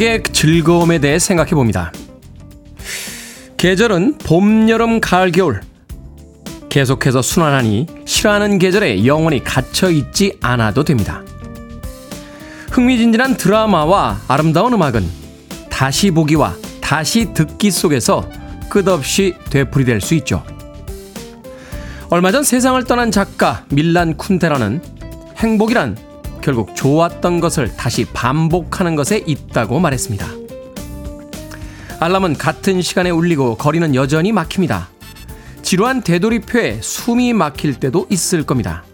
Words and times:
반복의 0.00 0.22
즐거움에 0.22 0.98
대해 0.98 1.18
생각해 1.18 1.50
봅니다. 1.50 1.92
계절은 3.58 4.16
봄, 4.18 4.68
여름, 4.70 4.98
가을, 4.98 5.30
겨울. 5.30 5.60
계속해서 6.70 7.20
순환하니 7.20 7.86
싫어하는 8.06 8.58
계절에 8.58 9.04
영원히 9.04 9.44
갇혀 9.44 9.90
있지 9.90 10.38
않아도 10.40 10.84
됩니다. 10.84 11.22
흥미진진한 12.70 13.36
드라마와 13.36 14.22
아름다운 14.26 14.72
음악은 14.72 15.06
다시 15.68 16.10
보기와 16.10 16.54
다시 16.80 17.34
듣기 17.34 17.70
속에서 17.70 18.26
끝없이 18.70 19.34
되풀이될 19.50 20.00
수 20.00 20.14
있죠. 20.14 20.42
얼마 22.08 22.32
전 22.32 22.42
세상을 22.42 22.82
떠난 22.84 23.10
작가 23.10 23.64
밀란 23.68 24.16
쿤테라는 24.16 24.80
행복이란 25.36 26.09
결국 26.40 26.74
좋았던 26.74 27.40
것을 27.40 27.76
다시 27.76 28.04
반복하는 28.06 28.96
것에 28.96 29.22
있다고 29.26 29.78
말했습니다. 29.80 30.26
알람은 32.00 32.38
같은 32.38 32.80
시간에 32.80 33.10
울리고 33.10 33.56
거리는 33.56 33.94
여전히 33.94 34.32
막힙니다. 34.32 34.88
지루한 35.62 36.02
되돌이표에 36.02 36.80
숨이 36.80 37.32
막힐 37.34 37.78
때도 37.78 38.06
있을 38.10 38.44
겁니다. 38.44 38.84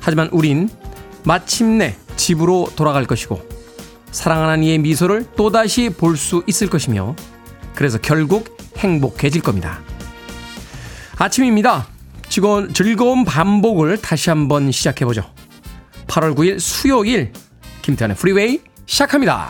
하지만 0.00 0.28
우린 0.32 0.68
마침내 1.24 1.96
집으로 2.16 2.70
돌아갈 2.74 3.06
것이고 3.06 3.40
사랑하는 4.10 4.64
이의 4.64 4.78
미소를 4.78 5.26
또다시 5.36 5.90
볼 5.90 6.16
수 6.16 6.42
있을 6.46 6.68
것이며 6.68 7.14
그래서 7.74 7.98
결국 7.98 8.56
행복해질 8.76 9.42
겁니다. 9.42 9.80
아침입니다. 11.16 11.86
즐거운, 12.28 13.24
반복을 13.24 13.98
다시 13.98 14.30
한번 14.30 14.72
시작해보죠. 14.72 15.22
8월 16.12 16.34
9일 16.34 16.60
수요일 16.60 17.32
김태훈의 17.80 18.16
프리웨이 18.18 18.60
시작합니다. 18.84 19.48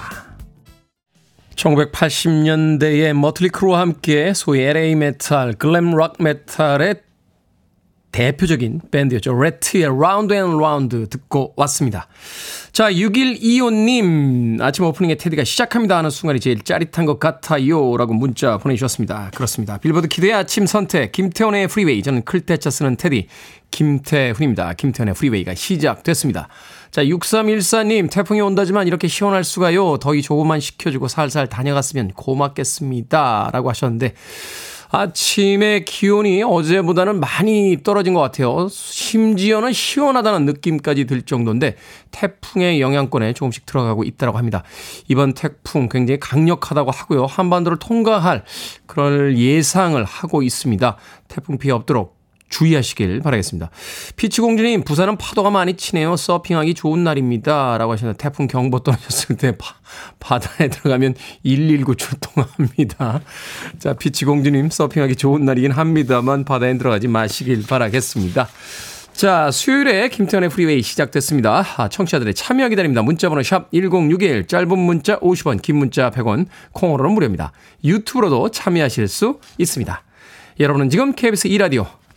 1980년대의 1.56 3.12
머틀리 3.14 3.48
크루와 3.48 3.80
함께 3.80 4.32
소위 4.32 4.60
LA 4.60 4.94
메탈, 4.94 5.54
glam 5.54 5.96
록 5.96 6.14
메탈의 6.20 7.02
대표적인 8.12 8.82
밴드였죠. 8.90 9.34
래트의 9.34 9.84
Round 9.84 10.34
and 10.34 10.58
Round 10.58 11.08
듣고 11.08 11.54
왔습니다. 11.56 12.06
자, 12.72 12.90
6125님, 12.92 14.60
아침 14.60 14.84
오프닝에 14.84 15.16
테디가 15.16 15.44
시작합니다 15.44 15.96
하는 15.98 16.10
순간이 16.10 16.38
제일 16.38 16.62
짜릿한 16.62 17.06
것 17.06 17.18
같아요. 17.18 17.96
라고 17.96 18.14
문자 18.14 18.58
보내주셨습니다. 18.58 19.30
그렇습니다. 19.34 19.78
빌보드 19.78 20.08
kid의 20.08 20.32
아침 20.34 20.66
선택, 20.66 21.12
김태훈의 21.12 21.68
프리웨이. 21.68 22.02
저는 22.02 22.24
클테차 22.24 22.70
쓰는 22.70 22.96
테디, 22.96 23.28
김태훈입니다. 23.70 24.74
김태훈의 24.74 25.14
프리웨이가 25.14 25.54
시작됐습니다. 25.54 26.48
자, 26.90 27.02
6314님, 27.04 28.10
태풍이 28.10 28.42
온다지만 28.42 28.86
이렇게 28.86 29.08
시원할 29.08 29.44
수가요. 29.44 29.98
더위 29.98 30.20
조금만 30.20 30.60
식혀주고 30.60 31.08
살살 31.08 31.48
다녀갔으면 31.48 32.12
고맙겠습니다. 32.12 33.50
라고 33.52 33.70
하셨는데, 33.70 34.12
아침에 34.94 35.84
기온이 35.84 36.42
어제보다는 36.42 37.18
많이 37.18 37.78
떨어진 37.82 38.12
것 38.12 38.20
같아요. 38.20 38.68
심지어는 38.70 39.72
시원하다는 39.72 40.44
느낌까지 40.44 41.06
들 41.06 41.22
정도인데 41.22 41.76
태풍의 42.10 42.78
영향권에 42.82 43.32
조금씩 43.32 43.64
들어가고 43.64 44.04
있다고 44.04 44.36
합니다. 44.36 44.62
이번 45.08 45.32
태풍 45.32 45.88
굉장히 45.88 46.20
강력하다고 46.20 46.90
하고요. 46.90 47.24
한반도를 47.24 47.78
통과할 47.78 48.44
그럴 48.84 49.38
예상을 49.38 50.04
하고 50.04 50.42
있습니다. 50.42 50.98
태풍 51.26 51.56
피해 51.56 51.72
없도록 51.72 52.21
주의하시길 52.52 53.20
바라겠습니다. 53.20 53.70
피치공주님, 54.16 54.84
부산은 54.84 55.16
파도가 55.16 55.50
많이 55.50 55.74
치네요. 55.74 56.16
서핑하기 56.16 56.74
좋은 56.74 57.02
날입니다. 57.02 57.78
라고 57.78 57.92
하셨는데, 57.92 58.22
태풍 58.22 58.46
경보 58.46 58.80
떨어졌을 58.80 59.36
때 59.36 59.56
바, 59.56 59.74
바다에 60.20 60.68
들어가면 60.68 61.14
119 61.42 61.96
출동합니다. 61.96 63.22
자, 63.78 63.94
피치공주님, 63.94 64.70
서핑하기 64.70 65.16
좋은 65.16 65.44
날이긴 65.44 65.72
합니다만, 65.72 66.44
바다에 66.44 66.76
들어가지 66.76 67.08
마시길 67.08 67.64
바라겠습니다. 67.66 68.48
자, 69.14 69.50
수요일에 69.50 70.08
김태훈의 70.08 70.50
프리웨이 70.50 70.82
시작됐습니다. 70.82 71.64
아, 71.76 71.88
청취자들의 71.88 72.34
참여 72.34 72.68
기다립니다. 72.68 73.02
문자번호 73.02 73.42
샵 73.42 73.70
1061, 73.72 74.46
짧은 74.46 74.78
문자 74.78 75.18
50원, 75.20 75.62
긴 75.62 75.76
문자 75.76 76.10
100원, 76.10 76.46
콩으로는 76.72 77.12
무료입니다. 77.12 77.52
유튜브로도 77.84 78.50
참여하실 78.50 79.08
수 79.08 79.38
있습니다. 79.58 80.02
여러분은 80.60 80.90
지금 80.90 81.12
KBS 81.14 81.48
2라디오 81.48 81.86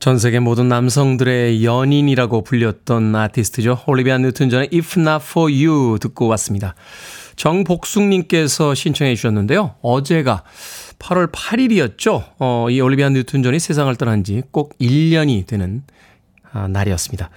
전 0.00 0.18
세계 0.18 0.38
모든 0.38 0.66
남성들의 0.68 1.62
연인이라고 1.62 2.42
불렸던 2.42 3.14
아티스트죠. 3.14 3.82
올리비아 3.86 4.16
뉴튼 4.16 4.48
존의 4.48 4.70
If 4.72 4.98
Not 4.98 5.22
For 5.28 5.52
You 5.52 5.98
듣고 6.00 6.26
왔습니다. 6.28 6.74
정복숙님께서 7.36 8.74
신청해 8.74 9.14
주셨는데요. 9.14 9.74
어제가 9.82 10.42
8월 10.98 11.30
8일이었죠. 11.30 12.24
어, 12.38 12.68
이 12.70 12.80
올리비아 12.80 13.10
뉴튼 13.10 13.42
존이 13.42 13.58
세상을 13.58 13.94
떠난 13.96 14.24
지 14.24 14.40
꼭 14.50 14.72
1년이 14.78 15.46
되는 15.46 15.82
아, 16.50 16.66
날이었습니다. 16.66 17.28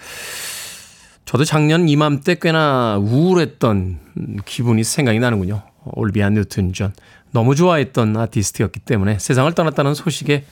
저도 1.25 1.43
작년 1.43 1.89
이맘때 1.89 2.35
꽤나 2.41 2.97
우울했던 2.97 3.99
기분이 4.45 4.85
생각이 4.85 5.19
나는군요. 5.19 5.63
올비아 5.83 6.29
뉴튼 6.29 6.71
존. 6.71 6.93
너무 7.31 7.55
좋아했던 7.55 8.15
아티스트였기 8.15 8.79
때문에 8.81 9.19
세상을 9.19 9.51
떠났다는 9.53 9.95
소식에 9.95 10.45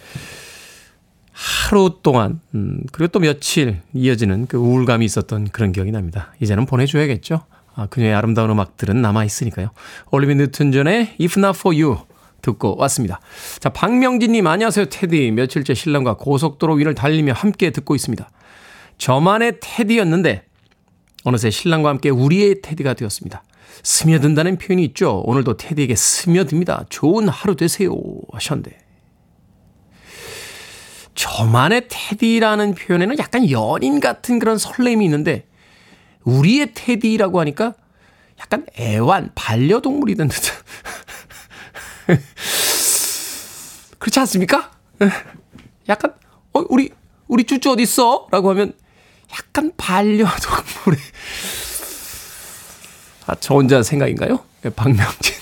하루 1.31 1.99
동안, 2.03 2.41
음, 2.53 2.81
그리고 2.91 3.11
또 3.11 3.19
며칠 3.19 3.81
이어지는 3.93 4.47
그 4.47 4.57
우울감이 4.57 5.05
있었던 5.05 5.49
그런 5.49 5.72
기억이 5.72 5.91
납니다. 5.91 6.33
이제는 6.41 6.66
보내줘야겠죠. 6.66 7.41
아, 7.73 7.87
그녀의 7.87 8.13
아름다운 8.13 8.49
음악들은 8.49 9.01
남아 9.01 9.23
있으니까요. 9.25 9.72
올리비 10.11 10.35
뉴튼 10.35 10.72
존의 10.72 11.16
If 11.22 11.39
Not 11.39 11.57
For 11.57 11.75
You 11.79 11.99
듣고 12.41 12.75
왔습니다. 12.78 13.19
자, 13.59 13.69
박명진님, 13.69 14.45
안녕하세요, 14.45 14.85
테디. 14.85 15.31
며칠째 15.31 15.73
신랑과 15.73 16.16
고속도로 16.17 16.73
위를 16.75 16.95
달리며 16.95 17.34
함께 17.34 17.69
듣고 17.69 17.95
있습니다. 17.95 18.29
저만의 18.97 19.59
테디였는데, 19.61 20.43
어느새 21.23 21.49
신랑과 21.49 21.89
함께 21.89 22.09
우리의 22.09 22.61
테디가 22.61 22.95
되었습니다. 22.95 23.43
스며든다는 23.84 24.57
표현이 24.57 24.84
있죠. 24.85 25.22
오늘도 25.25 25.57
테디에게 25.57 25.95
스며듭니다. 25.95 26.85
좋은 26.89 27.29
하루 27.29 27.55
되세요. 27.55 27.95
하셨는데. 28.31 28.77
저만의 31.16 31.87
테디라는 31.90 32.75
표현에는 32.75 33.17
약간 33.19 33.49
연인 33.49 33.99
같은 33.99 34.40
그런 34.40 34.58
설렘이 34.58 35.03
있는데, 35.05 35.46
우리의 36.23 36.72
테디라고 36.73 37.40
하니까 37.40 37.73
약간 38.40 38.66
애완, 38.79 39.31
반려동물이 39.35 40.16
된 40.16 40.28
듯한. 40.28 40.58
그렇지 43.99 44.19
않습니까? 44.19 44.72
약간, 45.90 46.13
어, 46.53 46.63
우리, 46.69 46.90
우리 47.28 47.43
쭈쭈 47.43 47.72
어딨어? 47.72 48.28
라고 48.31 48.49
하면 48.49 48.73
약간 49.31 49.72
반려동물의. 49.78 50.99
아, 53.28 53.35
저 53.40 53.53
혼자 53.55 53.84
생각인가요? 53.84 54.43
네, 54.63 54.69
박명진. 54.72 55.35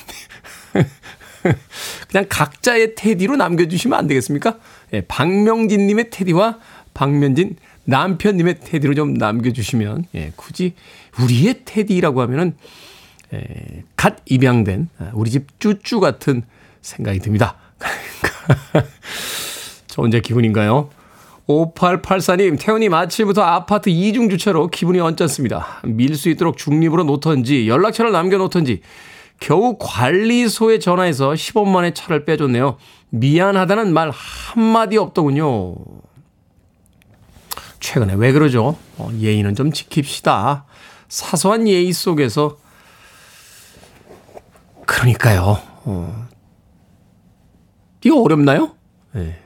그냥 2.09 2.25
각자의 2.27 2.95
테디로 2.95 3.35
남겨주시면 3.37 3.97
안 3.97 4.07
되겠습니까? 4.07 4.57
예, 4.93 5.01
박명진님의 5.01 6.09
테디와 6.09 6.57
박면진 6.93 7.55
남편님의 7.85 8.59
테디로 8.59 8.93
좀 8.93 9.13
남겨주시면, 9.15 10.05
예, 10.15 10.31
굳이 10.35 10.73
우리의 11.21 11.61
테디라고 11.65 12.21
하면은, 12.21 12.55
예, 13.33 13.83
갓 13.95 14.17
입양된 14.25 14.89
아, 14.99 15.11
우리 15.13 15.31
집 15.31 15.59
쭈쭈 15.59 15.99
같은 15.99 16.43
생각이 16.81 17.19
듭니다. 17.19 17.55
저 19.87 20.01
혼자 20.01 20.19
기분인가요? 20.19 20.89
5884님, 21.47 22.59
태훈님 22.59 22.93
아침부터 22.93 23.41
아파트 23.41 23.89
이중 23.89 24.29
주차로 24.29 24.67
기분이 24.67 24.99
언짢습니다. 24.99 25.81
밀 25.83 26.15
수 26.15 26.29
있도록 26.29 26.57
중립으로 26.57 27.03
놓던지 27.05 27.67
연락처를 27.67 28.11
남겨놓던지 28.11 28.81
겨우 29.39 29.77
관리소에 29.79 30.79
전화해서 30.79 31.31
10원 31.31 31.69
만에 31.69 31.93
차를 31.93 32.25
빼줬네요. 32.25 32.77
미안하다는 33.09 33.93
말 33.93 34.11
한마디 34.11 34.97
없더군요. 34.97 35.75
최근에 37.79 38.13
왜 38.15 38.31
그러죠? 38.31 38.77
어, 38.97 39.09
예의는 39.17 39.55
좀 39.55 39.71
지킵시다. 39.71 40.63
사소한 41.07 41.67
예의 41.67 41.91
속에서 41.93 42.57
그러니까요. 44.85 45.57
어. 45.85 46.27
이거 48.03 48.21
어렵나요? 48.21 48.75
네. 49.13 49.39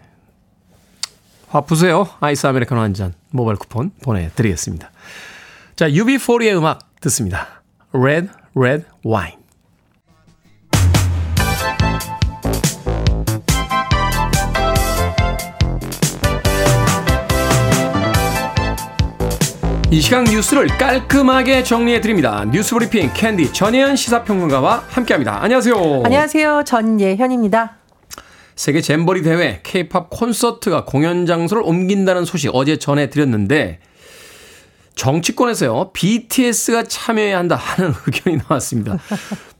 화 1.48 1.62
푸세요. 1.62 2.08
아이스 2.20 2.48
아메리카노 2.48 2.82
한 2.82 2.94
잔 2.94 3.14
모바일 3.30 3.58
쿠폰 3.58 3.92
보내드리겠습니다. 4.02 4.92
자, 5.76 5.88
UB40의 5.90 6.58
음악 6.58 6.96
듣습니다. 7.02 7.64
Red, 7.94 8.30
Red 8.56 8.86
Wine. 9.06 9.43
이 19.94 20.02
시간 20.02 20.24
뉴스를 20.24 20.66
깔끔하게 20.80 21.62
정리해 21.62 22.02
드립니다. 22.02 22.44
뉴스 22.52 22.74
브리핑 22.74 23.12
캔디 23.14 23.54
전예현 23.54 23.96
시사평론가와 23.96 24.86
함께합니다. 24.90 25.44
안녕하세요. 25.44 26.02
안녕하세요. 26.04 26.64
전예현입니다. 26.66 27.76
세계 28.56 28.82
잼버리 28.82 29.22
대회 29.22 29.60
K-팝 29.62 30.10
콘서트가 30.10 30.86
공연 30.86 31.28
장소를 31.28 31.62
옮긴다는 31.62 32.26
소식 32.26 32.50
어제 32.56 32.78
전해 32.80 33.12
드렸는데 33.12 33.82
정치권에서요 34.96 35.92
BTS가 35.94 36.86
참여해야 36.86 37.38
한다 37.38 37.56
하는 37.56 37.94
의견이 38.08 38.38
나왔습니다. 38.50 38.98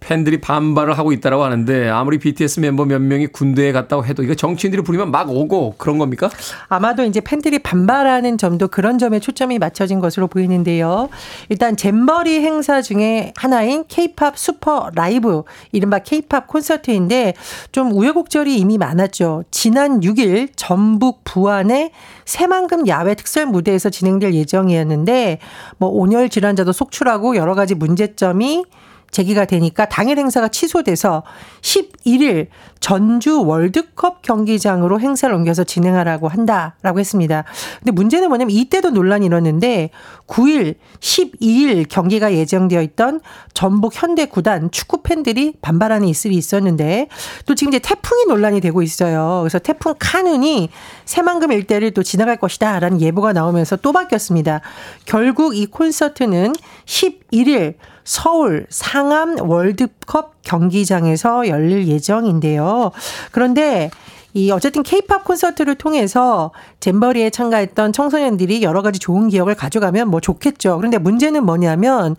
팬들이 0.04 0.42
반발을 0.42 0.98
하고 0.98 1.14
있다라고 1.14 1.44
하는데 1.44 1.90
아무리 1.90 2.20
BTS 2.20 2.60
멤버 2.60 2.84
몇 2.86 3.02
명이 3.02 3.28
군대에 3.28 3.72
갔다고 3.72 4.06
해도 4.06 4.22
이거 4.22 4.36
정치인들이 4.36 4.84
부르면 4.84 5.12
막 5.12 5.30
오고 5.30 5.76
그런 5.78 5.98
겁니까? 5.98 6.30
아마도 6.68 7.04
이제 7.06 7.22
팬들이 7.22 7.60
반발하는 7.60 8.38
점도 8.38 8.68
그런 8.68 8.98
점에 8.98 9.20
초점이 9.20 9.60
맞춰진 9.60 10.00
것으로 10.00 10.28
보이는데요. 10.28 11.08
일단 11.48 11.78
잼버리 11.78 12.42
행사 12.42 12.82
중에 12.82 13.34
하나인 13.38 13.86
K-팝 13.88 14.38
슈퍼 14.38 14.90
라이브, 14.94 15.44
이른바 15.72 16.00
K-팝 16.00 16.48
콘서트인데 16.48 17.34
좀 17.72 17.92
우여곡절이 17.92 18.58
이미 18.58 18.78
많았죠. 18.78 19.44
지난 19.52 20.02
6일 20.02 20.50
전북 20.56 21.22
부안의 21.24 21.92
새만금 22.26 22.88
야외 22.88 23.16
특설 23.16 23.46
무대에서 23.46 23.90
진행될 23.90 24.34
예정이었는데 24.34 25.40
뭐 25.78 25.90
온열 25.90 26.30
질환자도 26.30 26.74
속출하고 26.74 27.36
여러 27.36 27.56
가지 27.56 27.76
문제점이 27.76 28.66
제기가 29.14 29.46
되니까 29.46 29.86
당일 29.86 30.18
행사가 30.18 30.50
취소돼서 30.50 31.24
11일 31.62 32.48
전주 32.82 33.42
월드컵 33.44 34.22
경기장으로 34.24 35.00
행사를 35.00 35.34
옮겨서 35.34 35.64
진행하라고 35.64 36.28
한다라고 36.28 37.00
했습니다. 37.00 37.46
근데 37.80 37.92
문제는 37.92 38.28
뭐냐면 38.28 38.52
이때도 38.52 38.90
논란이 38.90 39.28
일었는데 39.28 39.92
9일, 40.28 40.76
12일 41.00 41.88
경기가 41.88 42.34
예정되어 42.34 42.82
있던 42.82 43.22
전북 43.54 43.94
현대 43.96 44.26
구단 44.26 44.72
축구 44.72 45.02
팬들이 45.04 45.54
반발하는 45.62 46.08
이슬이 46.08 46.36
있었는데 46.36 47.08
또 47.46 47.56
지금 47.56 47.72
이제 47.72 47.80
태풍이 47.80 48.26
논란이 48.26 48.60
되고 48.60 48.82
있어요. 48.82 49.40
그래서 49.44 49.60
태풍 49.60 49.94
카눈이 49.98 50.70
새만금 51.06 51.52
일대를 51.52 51.92
또 51.92 52.04
지나갈 52.04 52.36
것이다라는 52.38 53.00
예보가 53.00 53.32
나오면서 53.32 53.78
또 53.78 53.94
바뀌었습니다. 53.94 54.62
결국 55.06 55.56
이 55.56 55.68
콘서트는 55.68 56.54
11일 56.86 57.76
서울 58.04 58.66
상암 58.70 59.50
월드컵 59.50 60.42
경기장에서 60.42 61.48
열릴 61.48 61.88
예정인데요. 61.88 62.92
그런데 63.32 63.90
이 64.34 64.50
어쨌든 64.52 64.82
케이팝 64.84 65.26
콘서트를 65.26 65.76
통해서 65.76 66.52
잼버리에 66.80 67.30
참가했던 67.30 67.94
청소년들이 67.94 68.64
여러 68.64 68.82
가지 68.82 69.00
좋은 69.00 69.30
기억을 69.30 69.56
가져가면 69.56 70.10
뭐 70.10 70.20
좋겠죠. 70.20 70.78
그런데 70.78 70.98
문제는 70.98 71.46
뭐냐면 71.46 72.16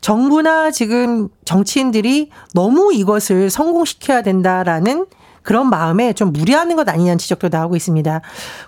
정부나 0.00 0.70
지금 0.70 1.28
정치인들이 1.44 2.30
너무 2.54 2.92
이것을 2.94 3.50
성공시켜야 3.50 4.22
된다라는 4.22 5.06
그런 5.42 5.70
마음에 5.70 6.12
좀 6.12 6.32
무리하는 6.32 6.76
것 6.76 6.88
아니냐는 6.88 7.18
지적도 7.18 7.48
나오고 7.48 7.76
있습니다. 7.76 8.20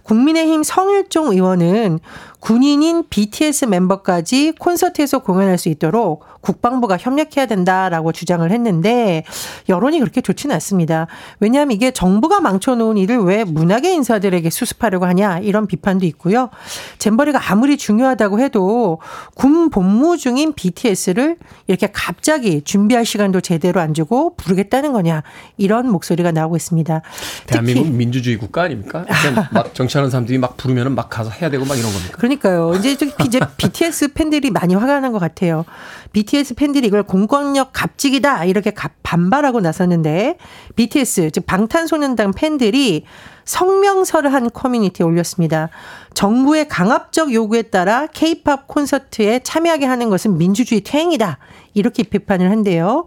국민의힘 0.03 0.63
성일종 0.63 1.33
의원은 1.33 2.01
군인인 2.41 3.05
BTS 3.09 3.67
멤버까지 3.67 4.53
콘서트에서 4.59 5.21
공연할 5.21 5.59
수 5.59 5.69
있도록 5.69 6.25
국방부가 6.43 6.99
협력해야 6.99 7.47
된다라고 7.47 8.13
주장을 8.13 8.49
했는데 8.51 9.25
여론이 9.71 9.99
그렇게 10.01 10.21
좋지는 10.21 10.53
않습니다. 10.57 11.07
왜냐하면 11.41 11.75
이게 11.75 11.91
정부가 11.93 12.41
망쳐놓은 12.41 12.99
일을 12.99 13.21
왜 13.21 13.45
문화계 13.45 13.95
인사들에게 13.95 14.51
수습하려고 14.51 15.07
하냐 15.07 15.39
이런 15.39 15.67
비판도 15.67 16.05
있고요. 16.07 16.51
잼버리가 16.99 17.41
아무리 17.51 17.79
중요하다고 17.79 18.41
해도 18.41 19.01
군 19.35 19.71
복무 19.71 20.19
중인 20.19 20.53
BTS를 20.55 21.37
이렇게 21.69 21.89
갑자기 21.93 22.61
준비할 22.63 23.07
시간도 23.07 23.41
제대로 23.41 23.81
안 23.81 23.95
주고 23.95 24.35
부르겠다는 24.37 24.93
거냐 24.93 25.23
이런 25.57 25.89
목소리가 25.91 26.33
나오고 26.33 26.57
있습니다. 26.57 27.03
대한민국 27.47 27.89
민주주의 27.93 28.37
국가 28.37 28.63
아닙니까? 28.63 29.07
막 29.53 29.75
정치하는 29.75 30.11
사람들이 30.11 30.39
막 30.39 30.57
부르면 30.57 30.95
막 30.95 31.09
가서 31.09 31.31
해야 31.31 31.49
되고 31.49 31.65
막 31.65 31.79
이런 31.79 31.93
겁니까? 31.93 32.17
그러니까요. 32.19 32.75
이제 32.75 32.97
좀 32.97 33.11
이제 33.25 33.39
BTS 33.57 34.13
팬들이 34.13 34.51
많이 34.51 34.75
화가 34.75 34.99
난 35.01 35.13
것 35.13 35.19
같아요. 35.19 35.65
BTS 36.13 36.32
팬들이 36.57 36.87
이걸 36.87 37.03
공권력 37.03 37.71
갑질이다 37.73 38.45
이렇게 38.47 38.71
갑- 38.71 38.93
반발하고 39.03 39.61
나섰는데 39.61 40.39
BTS 40.77 41.31
즉 41.31 41.45
방탄소년단 41.47 42.33
팬들이 42.33 43.05
성명서를 43.45 44.33
한 44.33 44.51
커뮤니티에 44.51 45.05
올렸습니다. 45.05 45.69
정부의 46.15 46.69
강압적 46.69 47.33
요구에 47.35 47.63
따라 47.63 48.07
K-팝 48.07 48.67
콘서트에 48.69 49.41
참여하게 49.41 49.85
하는 49.87 50.09
것은 50.11 50.39
민주주의 50.39 50.81
퇴행이다. 50.81 51.39
이렇게 51.75 52.03
비판을 52.05 52.51
한대요. 52.51 53.07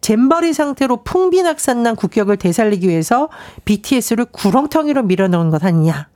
잼버리 0.00 0.52
상태로 0.52 1.04
풍비낙산난 1.04 1.96
국격을 1.96 2.36
되살리기 2.36 2.88
위해서 2.88 3.28
BTS를 3.64 4.26
구렁텅이로 4.32 5.02
밀어넣은 5.04 5.50
것 5.50 5.64
아니냐. 5.64 6.08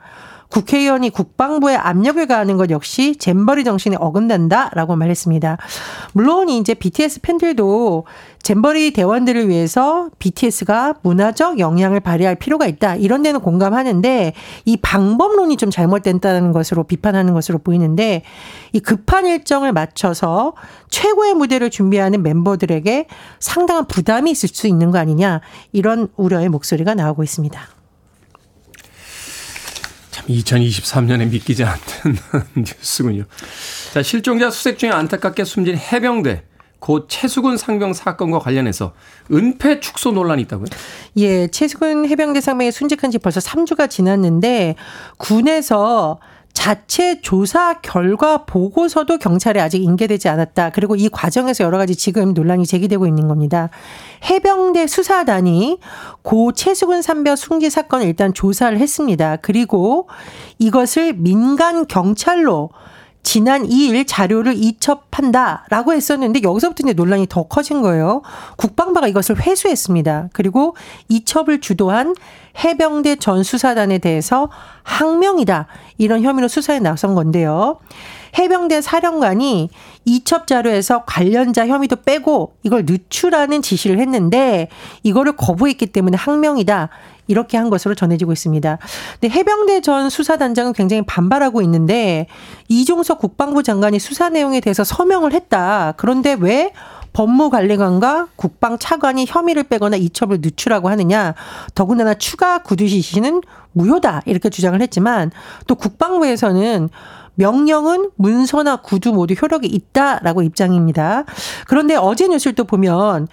국회의원이 0.50 1.10
국방부에 1.10 1.76
압력을 1.76 2.24
가하는 2.26 2.56
것 2.56 2.70
역시 2.70 3.16
잼버리 3.16 3.64
정신에 3.64 3.96
어긋난다라고 3.98 4.96
말했습니다. 4.96 5.58
물론 6.12 6.48
이제 6.48 6.74
BTS 6.74 7.20
팬들도 7.20 8.04
잼버리 8.42 8.92
대원들을 8.92 9.48
위해서 9.48 10.08
BTS가 10.18 10.94
문화적 11.02 11.58
영향을 11.58 12.00
발휘할 12.00 12.34
필요가 12.36 12.66
있다. 12.66 12.96
이런 12.96 13.22
데는 13.22 13.40
공감하는데 13.40 14.32
이 14.64 14.76
방법론이 14.78 15.56
좀 15.56 15.70
잘못된다는 15.70 16.52
것으로 16.52 16.84
비판하는 16.84 17.32
것으로 17.32 17.58
보이는데 17.58 18.22
이 18.72 18.80
급한 18.80 19.26
일정을 19.26 19.72
맞춰서 19.72 20.54
최고의 20.88 21.34
무대를 21.34 21.70
준비하는 21.70 22.22
멤버들에게 22.22 23.06
상당한 23.38 23.86
부담이 23.86 24.30
있을 24.30 24.48
수 24.48 24.66
있는 24.66 24.90
거 24.90 24.98
아니냐. 24.98 25.40
이런 25.72 26.08
우려의 26.16 26.48
목소리가 26.48 26.94
나오고 26.94 27.22
있습니다. 27.22 27.79
참 30.44 30.60
2023년에 30.60 31.28
믿기지 31.30 31.64
않는 31.64 32.16
뉴스군요. 32.56 33.24
자, 33.92 34.02
실종자 34.02 34.50
수색 34.50 34.78
중에 34.78 34.90
안타깝게 34.90 35.44
숨진 35.44 35.76
해병대 35.76 36.44
고 36.78 37.06
최수근 37.06 37.58
상병 37.58 37.92
사건과 37.92 38.38
관련해서 38.38 38.94
은폐 39.30 39.80
축소 39.80 40.12
논란이 40.12 40.42
있다고요? 40.42 40.66
예, 41.18 41.46
최수근 41.48 42.08
해병대 42.08 42.40
상병이 42.40 42.72
순직한 42.72 43.10
지 43.10 43.18
벌써 43.18 43.38
3주가 43.40 43.90
지났는데 43.90 44.76
군에서 45.18 46.18
자체 46.52 47.20
조사 47.20 47.80
결과 47.80 48.44
보고서도 48.44 49.18
경찰에 49.18 49.60
아직 49.60 49.82
인계되지 49.82 50.28
않았다. 50.28 50.70
그리고 50.70 50.96
이 50.96 51.08
과정에서 51.08 51.64
여러 51.64 51.78
가지 51.78 51.96
지금 51.96 52.34
논란이 52.34 52.66
제기되고 52.66 53.06
있는 53.06 53.28
겁니다. 53.28 53.70
해병대 54.28 54.86
수사단이 54.86 55.78
고 56.22 56.52
최수근 56.52 57.02
상병 57.02 57.36
승지 57.36 57.70
사건을 57.70 58.06
일단 58.06 58.34
조사를 58.34 58.78
했습니다. 58.78 59.36
그리고 59.36 60.08
이것을 60.58 61.14
민간 61.14 61.86
경찰로 61.86 62.70
지난 63.30 63.62
2일 63.62 64.08
자료를 64.08 64.54
이첩한다라고 64.56 65.92
했었는데 65.92 66.42
여기서부터 66.42 66.82
이제 66.84 66.94
논란이 66.94 67.28
더 67.28 67.44
커진 67.44 67.80
거예요. 67.80 68.22
국방부가 68.56 69.06
이것을 69.06 69.40
회수했습니다. 69.40 70.30
그리고 70.32 70.74
이첩을 71.08 71.60
주도한 71.60 72.16
해병대 72.64 73.16
전 73.20 73.44
수사단에 73.44 73.98
대해서 73.98 74.48
항명이다. 74.82 75.68
이런 75.98 76.22
혐의로 76.22 76.48
수사에 76.48 76.80
나선 76.80 77.14
건데요. 77.14 77.78
해병대 78.38 78.80
사령관이 78.80 79.70
이첩 80.04 80.46
자료에서 80.46 81.04
관련자 81.04 81.66
혐의도 81.66 81.96
빼고 81.96 82.54
이걸 82.62 82.84
늦추라는 82.86 83.62
지시를 83.62 83.98
했는데 83.98 84.68
이거를 85.02 85.36
거부했기 85.36 85.86
때문에 85.86 86.16
항명이다. 86.16 86.88
이렇게 87.26 87.56
한 87.56 87.70
것으로 87.70 87.94
전해지고 87.94 88.32
있습니다. 88.32 88.78
근데 89.20 89.34
해병대 89.34 89.82
전 89.82 90.10
수사단장은 90.10 90.72
굉장히 90.72 91.02
반발하고 91.02 91.62
있는데 91.62 92.26
이종석 92.68 93.20
국방부 93.20 93.62
장관이 93.62 94.00
수사 94.00 94.28
내용에 94.28 94.60
대해서 94.60 94.82
서명을 94.82 95.32
했다. 95.32 95.94
그런데 95.96 96.36
왜 96.38 96.72
법무관리관과 97.12 98.28
국방차관이 98.36 99.26
혐의를 99.28 99.64
빼거나 99.64 99.96
이첩을 99.96 100.38
늦추라고 100.40 100.88
하느냐. 100.88 101.34
더군다나 101.74 102.14
추가 102.14 102.62
구두 102.62 102.88
지시는 102.88 103.42
무효다. 103.72 104.22
이렇게 104.26 104.48
주장을 104.50 104.80
했지만 104.80 105.30
또 105.66 105.74
국방부에서는 105.74 106.88
명령은 107.40 108.10
문서나 108.16 108.76
구두 108.76 109.12
모두 109.14 109.32
효력이 109.32 109.66
있다라고 109.66 110.42
입장입니다. 110.42 111.24
그런데 111.66 111.96
어제 111.96 112.28
뉴스를 112.28 112.54
또 112.54 112.64
보면 112.64 113.28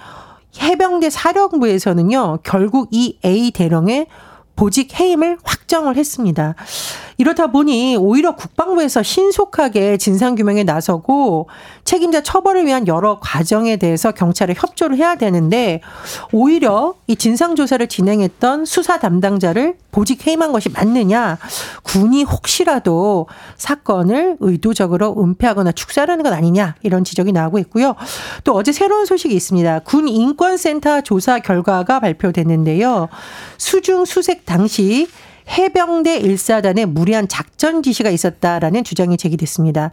해병대 0.62 1.10
사령부에서는요, 1.10 2.40
결국 2.44 2.88
이 2.92 3.18
A 3.26 3.52
대령의 3.52 4.08
보직 4.56 4.98
해임을 4.98 5.38
확정을 5.44 5.98
했습니다. 5.98 6.56
이렇다 7.18 7.48
보니 7.48 7.98
오히려 7.98 8.36
국방부에서 8.36 9.02
신속하게 9.02 9.98
진상규명에 9.98 10.64
나서고 10.64 11.50
책임자 11.84 12.22
처벌을 12.22 12.66
위한 12.66 12.88
여러 12.88 13.20
과정에 13.20 13.78
대해서 13.78 14.12
경찰에 14.12 14.54
협조를 14.56 14.98
해야 14.98 15.16
되는데 15.16 15.82
오히려 16.32 16.94
이 17.08 17.16
진상조사를 17.16 17.88
진행했던 17.88 18.66
수사 18.66 19.00
담당자를 19.00 19.78
보직 19.92 20.28
해임한 20.28 20.52
것이 20.52 20.70
맞느냐. 20.70 21.40
군이 21.84 22.24
혹시라도 22.24 23.28
사건을 23.56 24.38
의도적으로 24.40 25.16
은폐하거나 25.18 25.72
축사하는 25.72 26.22
것 26.22 26.32
아니냐. 26.32 26.76
이런 26.84 27.04
지적이 27.04 27.32
나오고 27.32 27.58
있고요. 27.60 27.96
또 28.44 28.54
어제 28.54 28.72
새로운 28.72 29.08
소식이 29.08 29.34
있습니다. 29.34 29.80
군 29.80 30.08
인권센터 30.08 31.02
조사 31.02 31.40
결과가 31.40 32.00
발표됐는데요. 32.00 33.08
수중 33.58 34.06
수색 34.06 34.46
당시 34.46 35.08
해병대 35.50 36.22
1사단에 36.22 36.86
무리한 36.86 37.27
작전 37.27 37.82
지시가 37.84 38.10
있었다라는 38.10 38.84
주장이 38.84 39.18
제기됐습니다. 39.18 39.92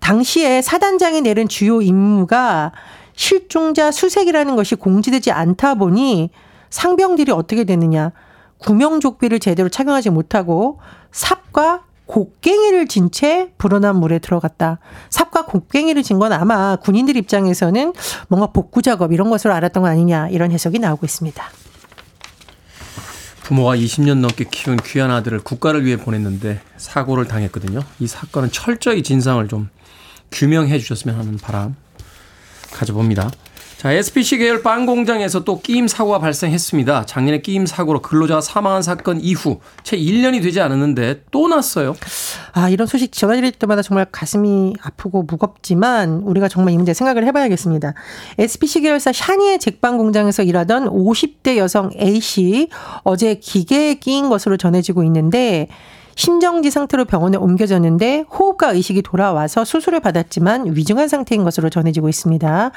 당시에 0.00 0.62
사단장이 0.62 1.20
내린 1.20 1.48
주요 1.48 1.82
임무가 1.82 2.72
실종자 3.14 3.90
수색이라는 3.90 4.56
것이 4.56 4.74
공지되지 4.76 5.30
않다 5.32 5.74
보니 5.74 6.30
상병들이 6.70 7.32
어떻게 7.32 7.64
됐느냐. 7.64 8.12
구명조끼를 8.58 9.38
제대로 9.40 9.68
착용하지 9.68 10.10
못하고 10.10 10.78
삽과 11.12 11.82
곡괭이를 12.06 12.86
진 12.88 13.10
채 13.10 13.52
불어난 13.58 13.96
물에 13.96 14.18
들어갔다. 14.18 14.78
삽과 15.10 15.44
곡괭이를 15.46 16.02
진 16.02 16.18
건 16.18 16.32
아마 16.32 16.76
군인들 16.76 17.16
입장에서는 17.16 17.92
뭔가 18.28 18.48
복구 18.48 18.82
작업 18.82 19.12
이런 19.12 19.30
것으로 19.30 19.54
알았던 19.54 19.82
거 19.82 19.88
아니냐 19.88 20.28
이런 20.30 20.50
해석이 20.50 20.78
나오고 20.78 21.06
있습니다. 21.06 21.44
부모가 23.50 23.74
20년 23.74 24.18
넘게 24.20 24.44
키운 24.48 24.76
귀한 24.76 25.10
아들을 25.10 25.40
국가를 25.40 25.84
위해 25.84 25.96
보냈는데 25.96 26.60
사고를 26.76 27.26
당했거든요. 27.26 27.80
이 27.98 28.06
사건은 28.06 28.52
철저히 28.52 29.02
진상을 29.02 29.48
좀 29.48 29.68
규명해 30.30 30.78
주셨으면 30.78 31.18
하는 31.18 31.36
바람 31.36 31.74
가져봅니다. 32.70 33.28
자, 33.80 33.92
SPC 33.92 34.36
계열 34.36 34.62
빵 34.62 34.84
공장에서 34.84 35.42
또 35.42 35.62
끼임 35.62 35.88
사고가 35.88 36.18
발생했습니다. 36.18 37.06
작년에 37.06 37.40
끼임 37.40 37.64
사고로 37.64 38.02
근로자가 38.02 38.42
사망한 38.42 38.82
사건 38.82 39.22
이후 39.22 39.60
채 39.84 39.96
1년이 39.96 40.42
되지 40.42 40.60
않았는데 40.60 41.22
또 41.30 41.48
났어요. 41.48 41.96
아, 42.52 42.68
이런 42.68 42.86
소식 42.86 43.10
전해드릴 43.10 43.52
때마다 43.52 43.80
정말 43.80 44.04
가슴이 44.12 44.74
아프고 44.82 45.22
무겁지만 45.22 46.20
우리가 46.26 46.48
정말 46.48 46.74
이 46.74 46.76
문제 46.76 46.92
생각을 46.92 47.24
해봐야겠습니다. 47.28 47.94
SPC 48.36 48.82
계열사 48.82 49.14
샤니의 49.14 49.58
잭빵 49.58 49.96
공장에서 49.96 50.42
일하던 50.42 50.90
50대 50.90 51.56
여성 51.56 51.90
A씨 51.98 52.68
어제 53.02 53.36
기계에 53.36 53.94
끼인 53.94 54.28
것으로 54.28 54.58
전해지고 54.58 55.04
있는데 55.04 55.68
심정지 56.20 56.70
상태로 56.70 57.06
병원에 57.06 57.38
옮겨졌는데 57.38 58.26
호흡과 58.30 58.72
의식이 58.72 59.00
돌아와서 59.00 59.64
수술을 59.64 60.00
받았지만 60.00 60.76
위중한 60.76 61.08
상태인 61.08 61.44
것으로 61.44 61.70
전해지고 61.70 62.10
있습니다. 62.10 62.72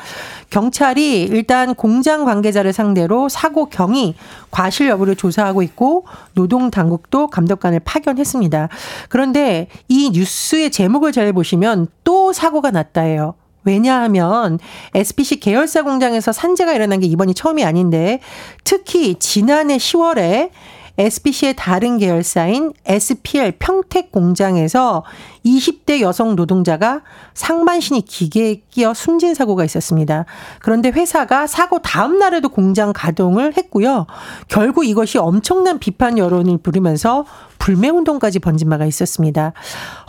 경찰이 0.49 1.23
일단 1.23 1.75
공장 1.75 2.23
관계자를 2.23 2.71
상대로 2.71 3.27
사고 3.27 3.65
경위, 3.65 4.15
과실 4.49 4.87
여부를 4.87 5.17
조사하고 5.17 5.61
있고 5.61 6.05
노동 6.35 6.71
당국도 6.71 7.27
감독관을 7.27 7.81
파견했습니다. 7.81 8.69
그런데 9.09 9.67
이 9.89 10.11
뉴스의 10.13 10.71
제목을 10.71 11.11
잘 11.11 11.33
보시면 11.33 11.87
또 12.05 12.31
사고가 12.31 12.71
났다예요. 12.71 13.33
왜냐하면 13.65 14.57
SPC 14.95 15.41
계열사 15.41 15.83
공장에서 15.83 16.31
산재가 16.31 16.71
일어난 16.71 17.01
게 17.01 17.07
이번이 17.07 17.33
처음이 17.33 17.65
아닌데 17.65 18.21
특히 18.63 19.15
지난해 19.15 19.75
10월에 19.75 20.49
SPC의 20.97 21.55
다른 21.55 21.97
계열사인 21.97 22.71
SPL 22.85 23.53
평택 23.57 24.11
공장에서 24.11 25.03
20대 25.43 26.01
여성 26.01 26.35
노동자가 26.35 27.01
상반신이 27.33 28.05
기계에 28.05 28.61
끼어 28.69 28.93
숨진 28.93 29.33
사고가 29.33 29.65
있었습니다. 29.65 30.25
그런데 30.59 30.89
회사가 30.89 31.47
사고 31.47 31.79
다음 31.79 32.19
날에도 32.19 32.49
공장 32.49 32.93
가동을 32.93 33.57
했고요. 33.57 34.05
결국 34.47 34.85
이것이 34.85 35.17
엄청난 35.17 35.79
비판 35.79 36.17
여론을 36.17 36.59
부르면서 36.59 37.25
불매 37.63 37.87
운동까지 37.87 38.39
번진 38.39 38.69
바가 38.69 38.85
있었습니다. 38.87 39.53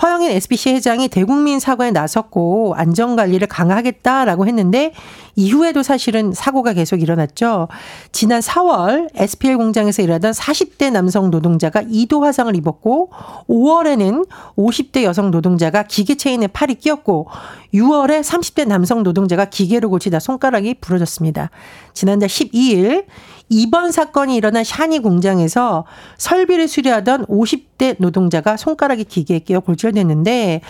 허영인 0.03 0.29
SBC 0.33 0.71
회장이 0.71 1.07
대국민 1.07 1.61
사과에 1.61 1.93
나섰고 1.93 2.75
안전 2.77 3.15
관리를 3.15 3.47
강화하겠다라고 3.47 4.49
했는데 4.49 4.93
이후에도 5.37 5.85
사실은 5.85 6.33
사고가 6.33 6.73
계속 6.73 7.01
일어났죠. 7.01 7.69
지난 8.11 8.41
4월 8.41 9.09
SPL 9.15 9.57
공장에서 9.57 10.03
일하던 10.03 10.33
40대 10.33 10.91
남성 10.91 11.31
노동자가 11.31 11.81
2도 11.81 12.23
화상을 12.23 12.57
입었고 12.57 13.11
5월에는 13.49 14.27
50대 14.57 15.05
여성 15.05 15.31
노동자가 15.31 15.85
기계 15.85 16.17
체인에 16.17 16.49
팔이 16.49 16.75
끼었고 16.75 17.29
6월에 17.73 18.23
30대 18.23 18.67
남성 18.67 19.05
노동자가 19.05 19.45
기계로 19.45 19.91
고치다 19.91 20.19
손가락이 20.19 20.75
부러졌습니다. 20.81 21.51
지난달 21.95 22.29
12일 22.29 23.07
이번 23.49 23.93
사건이 23.93 24.35
일어난 24.37 24.65
샤니 24.65 24.99
공장에서 24.99 25.85
설비를 26.19 26.67
수리하던 26.67 27.27
50대 27.27 27.97
노동자가 27.99 28.57
손가락이 28.57 29.05
기계에 29.05 29.39
끼어 29.39 29.61
골절됐는데 29.61 30.61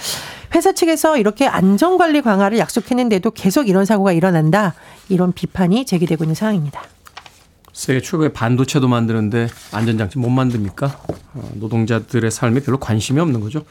회사 0.55 0.73
측에서 0.73 1.17
이렇게 1.17 1.47
안전관리 1.47 2.23
강화를 2.23 2.59
약속했는데도 2.59 3.31
계속 3.33 3.69
이런 3.69 3.85
사고가 3.85 4.13
일어난다. 4.13 4.75
이런 5.09 5.33
비판이 5.33 5.87
제기되고 5.87 6.25
있는 6.25 6.35
상황입니다. 6.35 6.83
세계 7.73 8.01
최고의 8.01 8.33
반도체도 8.33 8.87
만드는데 8.87 9.49
안전장치 9.73 10.19
못 10.19 10.31
만듭니까? 10.31 10.87
어, 11.35 11.51
노동자들의 11.55 12.31
삶에 12.31 12.61
별로 12.61 12.79
관심이 12.79 13.19
없는 13.19 13.41
거죠. 13.41 13.65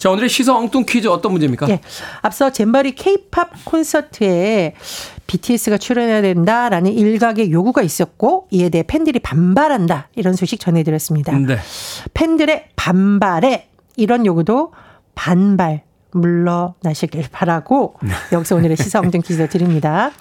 자, 0.00 0.10
오늘의 0.10 0.30
시사 0.30 0.56
엉뚱 0.56 0.86
퀴즈 0.88 1.08
어떤 1.08 1.32
문제입니까? 1.32 1.68
예. 1.68 1.78
앞서 2.22 2.50
잼버리 2.50 2.94
케이팝 2.94 3.66
콘서트에 3.66 4.72
BTS가 5.26 5.76
출연해야 5.76 6.22
된다라는 6.22 6.90
일각의 6.90 7.52
요구가 7.52 7.82
있었고 7.82 8.48
이에 8.50 8.70
대해 8.70 8.82
팬들이 8.82 9.18
반발한다. 9.18 10.08
이런 10.16 10.32
소식 10.32 10.58
전해드렸습니다. 10.58 11.36
네. 11.36 11.58
팬들의 12.14 12.68
반발에 12.76 13.68
이런 13.96 14.24
요구도 14.24 14.72
반발 15.14 15.82
물러나시길 16.12 17.26
바라고 17.30 17.94
여기서 18.32 18.56
오늘의 18.56 18.78
시사 18.78 19.00
엉뚱 19.00 19.20
퀴즈 19.20 19.46
드립니다. 19.50 20.12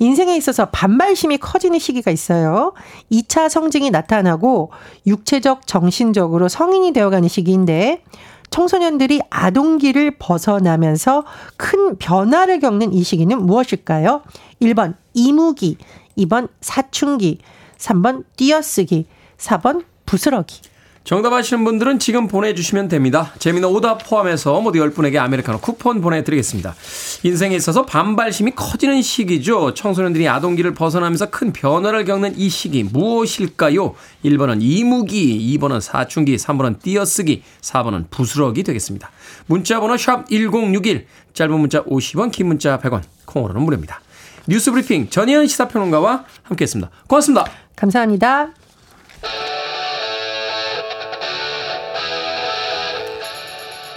인생에 0.00 0.36
있어서 0.36 0.66
반발심이 0.66 1.38
커지는 1.38 1.78
시기가 1.78 2.10
있어요. 2.10 2.72
2차 3.12 3.48
성징이 3.48 3.90
나타나고 3.90 4.72
육체적, 5.06 5.68
정신적으로 5.68 6.48
성인이 6.48 6.92
되어가는 6.92 7.28
시기인데 7.28 8.02
청소년들이 8.50 9.20
아동기를 9.30 10.16
벗어나면서 10.18 11.24
큰 11.56 11.96
변화를 11.96 12.60
겪는 12.60 12.92
이 12.92 13.02
시기는 13.02 13.40
무엇일까요? 13.46 14.22
1번 14.60 14.94
이무기, 15.14 15.78
2번 16.18 16.48
사춘기, 16.60 17.38
3번 17.78 18.24
띄어쓰기, 18.36 19.06
4번 19.38 19.84
부스러기. 20.04 20.60
정답 21.02 21.32
아시는 21.32 21.64
분들은 21.64 21.98
지금 21.98 22.28
보내주시면 22.28 22.88
됩니다. 22.88 23.32
재미는 23.38 23.68
오답 23.68 24.06
포함해서 24.06 24.60
모두 24.60 24.78
10분에게 24.78 25.16
아메리카노 25.16 25.58
쿠폰 25.58 26.00
보내드리겠습니다. 26.02 26.74
인생에 27.22 27.56
있어서 27.56 27.86
반발심이 27.86 28.52
커지는 28.54 29.00
시기죠. 29.00 29.72
청소년들이 29.74 30.28
아동기를 30.28 30.74
벗어나면서 30.74 31.30
큰 31.30 31.52
변화를 31.52 32.04
겪는 32.04 32.38
이 32.38 32.48
시기 32.50 32.84
무엇일까요? 32.84 33.94
1번은 34.24 34.58
이무기, 34.60 35.56
2번은 35.58 35.80
사춘기, 35.80 36.36
3번은 36.36 36.80
띄어쓰기, 36.82 37.42
4번은 37.62 38.10
부스러기 38.10 38.62
되겠습니다. 38.62 39.10
문자번호 39.46 39.96
샵 39.96 40.28
1061, 40.28 41.06
짧은 41.32 41.58
문자 41.58 41.82
50원, 41.84 42.30
긴 42.30 42.48
문자 42.48 42.78
100원, 42.78 43.02
콩으로는 43.24 43.62
무료입니다. 43.62 44.00
뉴스 44.46 44.70
브리핑 44.70 45.08
전희연 45.08 45.46
시사평론가와 45.46 46.24
함께했습니다. 46.42 46.90
고맙습니다. 47.06 47.46
감사합니다. 47.74 48.52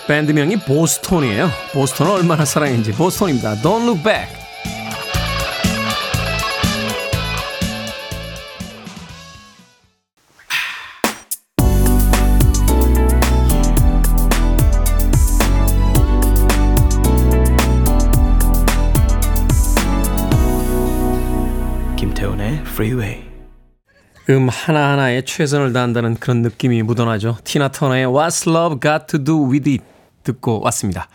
밴드명이 0.08 0.58
보스톤이에요. 0.58 1.50
보스톤을 1.74 2.12
얼마나 2.12 2.46
사랑했는지 2.46 2.92
보스톤입니다. 2.92 3.56
Don't 3.56 3.84
look 3.84 4.04
back. 4.04 4.44
Freeway. 22.74 23.24
음 24.32 24.50
하나하나에 24.50 25.22
최선을 25.22 25.74
다한다는 25.74 26.16
그런 26.16 26.42
느낌이 26.42 26.82
묻어나죠. 26.82 27.38
티나 27.44 27.68
터너의 27.68 28.08
What's 28.08 28.50
Love 28.50 28.80
Got 28.82 29.06
to 29.10 29.24
Do 29.24 29.48
With 29.48 29.70
It 29.70 29.84
듣고 30.24 30.62
왔습니다. 30.63 31.08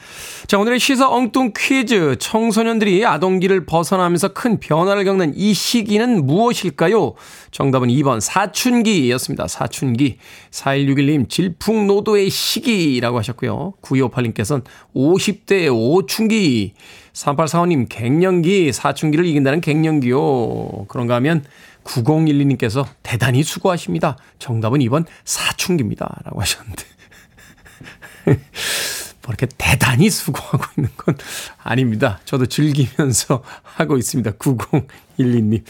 자, 0.46 0.58
오늘의 0.58 0.78
시사 0.78 1.08
엉뚱 1.08 1.52
퀴즈. 1.56 2.16
청소년들이 2.18 3.04
아동기를 3.06 3.66
벗어나면서 3.66 4.28
큰 4.34 4.60
변화를 4.60 5.04
겪는 5.04 5.34
이 5.36 5.54
시기는 5.54 6.26
무엇일까요? 6.26 7.14
정답은 7.50 7.88
2번 7.88 8.20
사춘기였습니다. 8.20 9.48
사춘기. 9.48 10.18
4161님 10.50 11.28
질풍노도의 11.28 12.30
시기라고 12.30 13.18
하셨고요. 13.18 13.74
9258님께서는 13.82 14.64
50대의 14.94 15.74
오춘기. 15.74 16.74
3845님 17.12 17.86
갱년기. 17.88 18.72
사춘기를 18.72 19.24
이긴다는 19.26 19.60
갱년기요. 19.60 20.86
그런가 20.88 21.16
하면 21.16 21.44
9012님께서 21.84 22.86
대단히 23.02 23.42
수고하십니다. 23.42 24.16
정답은 24.38 24.80
2번 24.80 25.06
사춘기입니다. 25.24 26.20
라고 26.24 26.40
하셨는데. 26.40 26.97
뭐 29.28 29.34
이렇게 29.36 29.46
대단히 29.58 30.08
수고하고 30.08 30.64
있는 30.76 30.90
건 30.96 31.14
아닙니다. 31.62 32.18
저도 32.24 32.46
즐기면서 32.46 33.42
하고 33.62 33.98
있습니다. 33.98 34.32
9012님. 34.32 35.62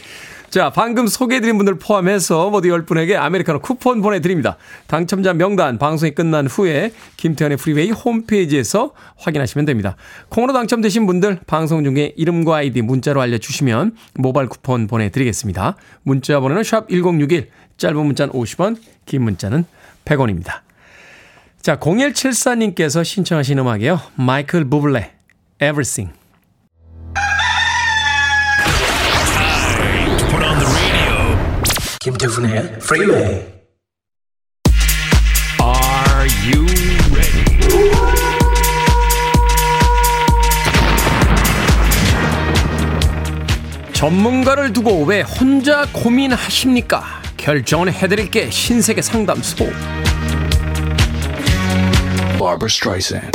자, 0.49 0.71
방금 0.71 1.09
소개해드린 1.09 1.57
분들 1.59 1.79
포함해서 1.79 2.51
모두 2.51 2.69
10분에게 2.69 3.17
아메리카노 3.17 3.61
쿠폰 3.61 4.01
보내드립니다. 4.01 4.57
당첨자 4.87 5.35
명단 5.35 5.77
방송이 5.77 6.13
끝난 6.13 6.47
후에 6.47 6.93
김태현의 7.17 7.59
프리웨이 7.59 7.91
홈페이지에서 7.91 8.93
확인하시면 9.17 9.67
됩니다. 9.67 9.97
콩으로 10.29 10.53
당첨되신 10.53 11.07
분들 11.07 11.41
방송 11.49 11.83
중에 11.83 12.15
이름과 12.17 12.57
아이디 12.57 12.81
문자로 12.81 13.21
알려주시면 13.21 13.97
모바일 14.15 14.49
쿠폰 14.49 14.87
보내드리겠습니다. 14.87 15.77
문자 16.03 16.39
번호는 16.39 16.63
샵 16.63 16.89
1061 16.89 17.51
짧은 17.77 18.07
문자는 18.07 18.33
50원 18.33 18.77
긴 19.05 19.23
문자는 19.23 19.65
100원입니다. 20.05 20.68
자, 21.61 21.77
0174님께서 21.77 23.05
신청하신 23.05 23.59
음악이요. 23.59 24.01
마이클 24.17 24.69
부블레, 24.69 25.13
Everything. 25.61 26.13
김태훈의 32.01 32.79
Freeway. 32.81 33.45
Are 35.61 36.29
you 36.47 36.65
ready? 37.13 37.45
전문가를 43.93 44.73
두고 44.73 45.05
왜 45.05 45.23
혼자 45.23 45.85
고민하십니까? 45.93 47.03
결정은 47.37 47.93
해드릴게 47.93 48.49
신세계 48.51 49.03
상담소. 49.03 49.67
Barbara 52.39 52.69
Streisand. 52.69 53.31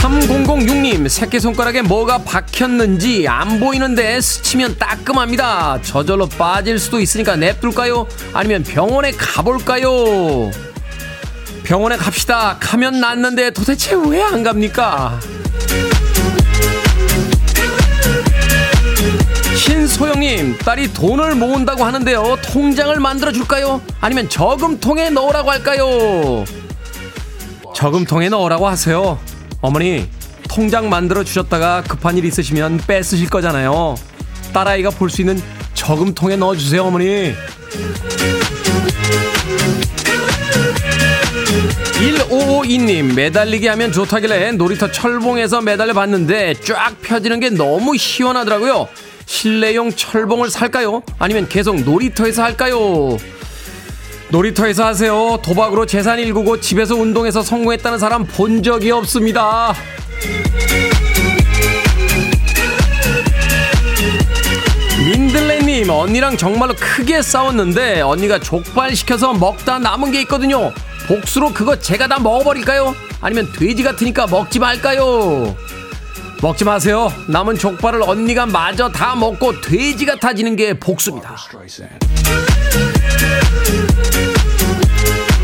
3006님, 0.00 1.08
새끼손가락에 1.08 1.82
뭐가 1.82 2.18
박혔는지 2.18 3.26
안 3.28 3.60
보이는데 3.60 4.20
스치면 4.20 4.76
따끔합니다. 4.78 5.78
저절로 5.82 6.26
빠질 6.28 6.78
수도 6.78 7.00
있으니까 7.00 7.36
냅둘까요? 7.36 8.06
아니면 8.32 8.62
병원에 8.62 9.12
가볼까요? 9.12 10.50
병원에 11.62 11.96
갑시다. 11.96 12.56
가면 12.60 13.00
낫는데 13.00 13.50
도대체 13.50 13.94
왜 13.94 14.20
안 14.22 14.42
갑니까? 14.42 15.18
신소영님, 19.56 20.58
딸이 20.58 20.92
돈을 20.92 21.34
모은다고 21.36 21.84
하는데요. 21.84 22.36
통장을 22.42 22.98
만들어 22.98 23.30
줄까요? 23.32 23.80
아니면 24.00 24.28
저금통에 24.28 25.10
넣으라고 25.10 25.50
할까요? 25.50 26.44
저금통에 27.74 28.28
넣으라고 28.28 28.66
하세요. 28.68 29.18
어머니, 29.60 30.08
통장 30.48 30.88
만들어 30.90 31.24
주셨다가 31.24 31.82
급한 31.82 32.18
일 32.18 32.24
있으시면 32.24 32.78
뺏으실 32.86 33.28
거잖아요. 33.30 33.94
딸아이가 34.52 34.90
볼 34.90 35.08
수 35.10 35.22
있는 35.22 35.40
저금통에 35.74 36.36
넣어주세요, 36.36 36.84
어머니. 36.84 37.34
1552님, 42.00 43.14
매달리기 43.14 43.66
하면 43.68 43.92
좋다길래 43.92 44.52
놀이터 44.52 44.90
철봉에서 44.90 45.60
매달려 45.60 45.92
봤는데 45.92 46.54
쫙 46.64 46.94
펴지는 47.02 47.40
게 47.40 47.50
너무 47.50 47.96
시원하더라고요. 47.96 48.88
실내용 49.26 49.92
철봉을 49.92 50.50
살까요? 50.50 51.02
아니면 51.18 51.48
계속 51.48 51.80
놀이터에서 51.80 52.42
할까요? 52.42 53.16
놀이터에서 54.32 54.86
하세요. 54.86 55.38
도박으로 55.42 55.84
재산 55.84 56.18
일구고 56.18 56.58
집에서 56.58 56.96
운동해서 56.96 57.42
성공했다는 57.42 57.98
사람 57.98 58.24
본 58.24 58.62
적이 58.62 58.90
없습니다. 58.92 59.74
민들레님, 65.04 65.90
언니랑 65.90 66.38
정말로 66.38 66.74
크게 66.74 67.20
싸웠는데 67.20 68.00
언니가 68.00 68.38
족발 68.38 68.96
시켜서 68.96 69.34
먹다 69.34 69.78
남은 69.78 70.12
게 70.12 70.22
있거든요. 70.22 70.72
복수로 71.08 71.52
그거 71.52 71.78
제가 71.78 72.08
다 72.08 72.18
먹어버릴까요? 72.18 72.94
아니면 73.20 73.52
돼지 73.52 73.82
같으니까 73.82 74.28
먹지 74.28 74.58
말까요? 74.58 75.54
먹지 76.40 76.64
마세요. 76.64 77.12
남은 77.28 77.58
족발을 77.58 78.02
언니가 78.02 78.46
마저 78.46 78.88
다 78.88 79.14
먹고 79.14 79.60
돼지 79.60 80.06
같아지는 80.06 80.56
게 80.56 80.72
복수입니다. 80.72 81.36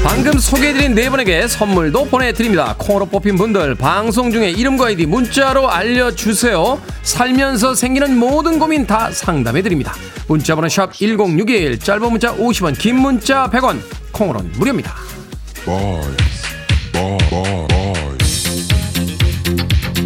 방금 0.05 0.39
소개해드린 0.39 0.95
네 0.95 1.11
분에게 1.11 1.47
선물도 1.49 2.07
보내드립니다. 2.07 2.75
콩으로 2.79 3.07
뽑힌 3.07 3.37
분들 3.37 3.75
방송 3.75 4.31
중에 4.31 4.51
이름과 4.51 4.87
아이디 4.87 5.07
문자로 5.07 5.71
알려주세요. 5.71 6.81
살면서 7.03 7.75
생기는 7.75 8.17
모든 8.17 8.59
고민 8.59 8.87
다 8.87 9.11
상담해드립니다. 9.11 9.95
문자번호 10.29 10.69
샵 10.69 10.93
1061 10.93 11.79
짧은 11.79 12.11
문자 12.11 12.35
50원 12.35 12.79
긴 12.79 12.97
문자 12.97 13.51
100원 13.51 13.81
콩으로는 14.13 14.53
무료입니다. 14.53 14.95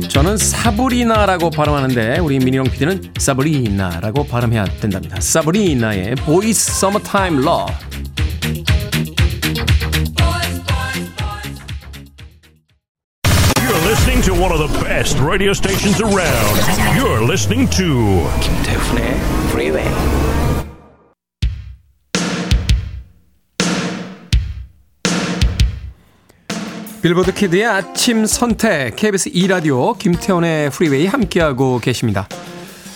저는 0.09 0.37
사브리나라고 0.37 1.50
발음하는데 1.50 2.18
우리 2.18 2.38
미니롱 2.38 2.66
PD는 2.66 3.12
사브리나라고 3.18 4.26
발음해야 4.26 4.64
된답니다. 4.81 5.20
사브리나의 5.20 6.16
Boys 6.16 6.80
Summertime 6.80 7.40
Love 7.40 7.66
You're 7.66 7.91
listening 14.22 14.38
to 14.38 14.42
one 14.42 14.52
of 14.52 14.58
the 14.58 14.85
best 14.85 15.18
radio 15.18 15.52
stations 15.52 16.00
around. 16.00 16.56
You're 16.96 17.22
listening 17.26 17.68
to 17.70 18.28
김태훈의 18.40 19.14
Freeway. 19.50 19.88
빌보드 27.02 27.35
kid의 27.35 27.66
아침 27.66 28.26
선택 28.26 28.94
KBS 28.94 29.30
2 29.32 29.48
라디오 29.48 29.94
김태훈의 29.94 30.70
프리웨이 30.70 31.06
함께하고 31.06 31.80
계십니다. 31.80 32.28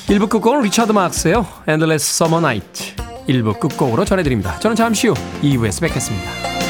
1부 0.07 0.29
끝곡은 0.29 0.63
리차드 0.63 0.93
마크스예요. 0.93 1.45
Endless 1.69 2.23
Summer 2.23 2.45
Night. 2.45 2.95
1부 3.29 3.59
끝곡으로 3.59 4.05
전해드립니다. 4.05 4.61
저는 4.61 4.77
잠시 4.77 5.09
후 5.09 5.15
2부에서 5.43 5.81
뵙겠습니다. 5.81 6.66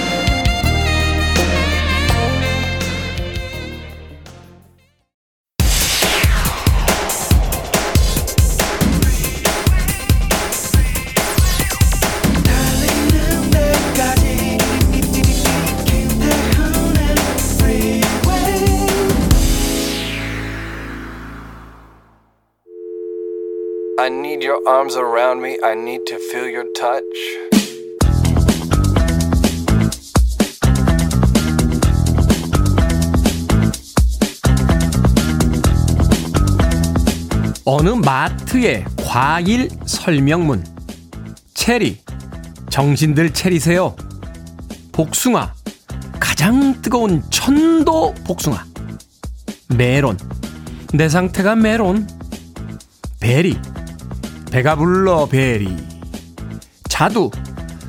Your 24.57 24.69
arms 24.69 24.97
around 24.97 25.43
me. 25.43 25.59
I 25.63 25.75
need 25.75 26.07
to 26.07 26.19
feel 26.31 26.49
your 26.49 26.67
touch. 26.73 27.03
어느 37.65 37.91
마트의 37.91 38.85
과일 39.05 39.69
설명문. 39.87 40.65
체리. 41.55 41.99
정신들 42.71 43.33
체리세요. 43.35 43.97
복숭아. 44.93 45.53
가장 46.21 46.81
뜨거운 46.81 47.23
천도 47.31 48.15
복숭아. 48.27 48.65
메론. 49.77 50.17
내 50.95 51.09
상태가 51.09 51.57
메론. 51.57 52.07
베리. 53.19 53.59
배가 54.57 54.75
불러 54.75 55.27
베리. 55.27 55.77
자두. 56.89 57.31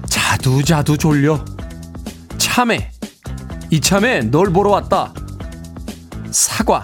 자두 0.10 0.62
자두 0.62 0.98
졸려. 0.98 1.46
참외. 2.38 2.92
이참에 3.70 4.24
널 4.24 4.52
보러 4.52 4.72
왔다. 4.72 5.14
사과. 6.30 6.84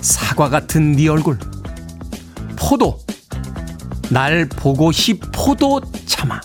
사과 0.00 0.48
같은 0.48 0.92
네 0.92 1.08
얼굴. 1.08 1.40
포도. 2.54 3.00
날 4.10 4.48
보고 4.48 4.92
싶어도 4.92 5.80
참아 6.06 6.40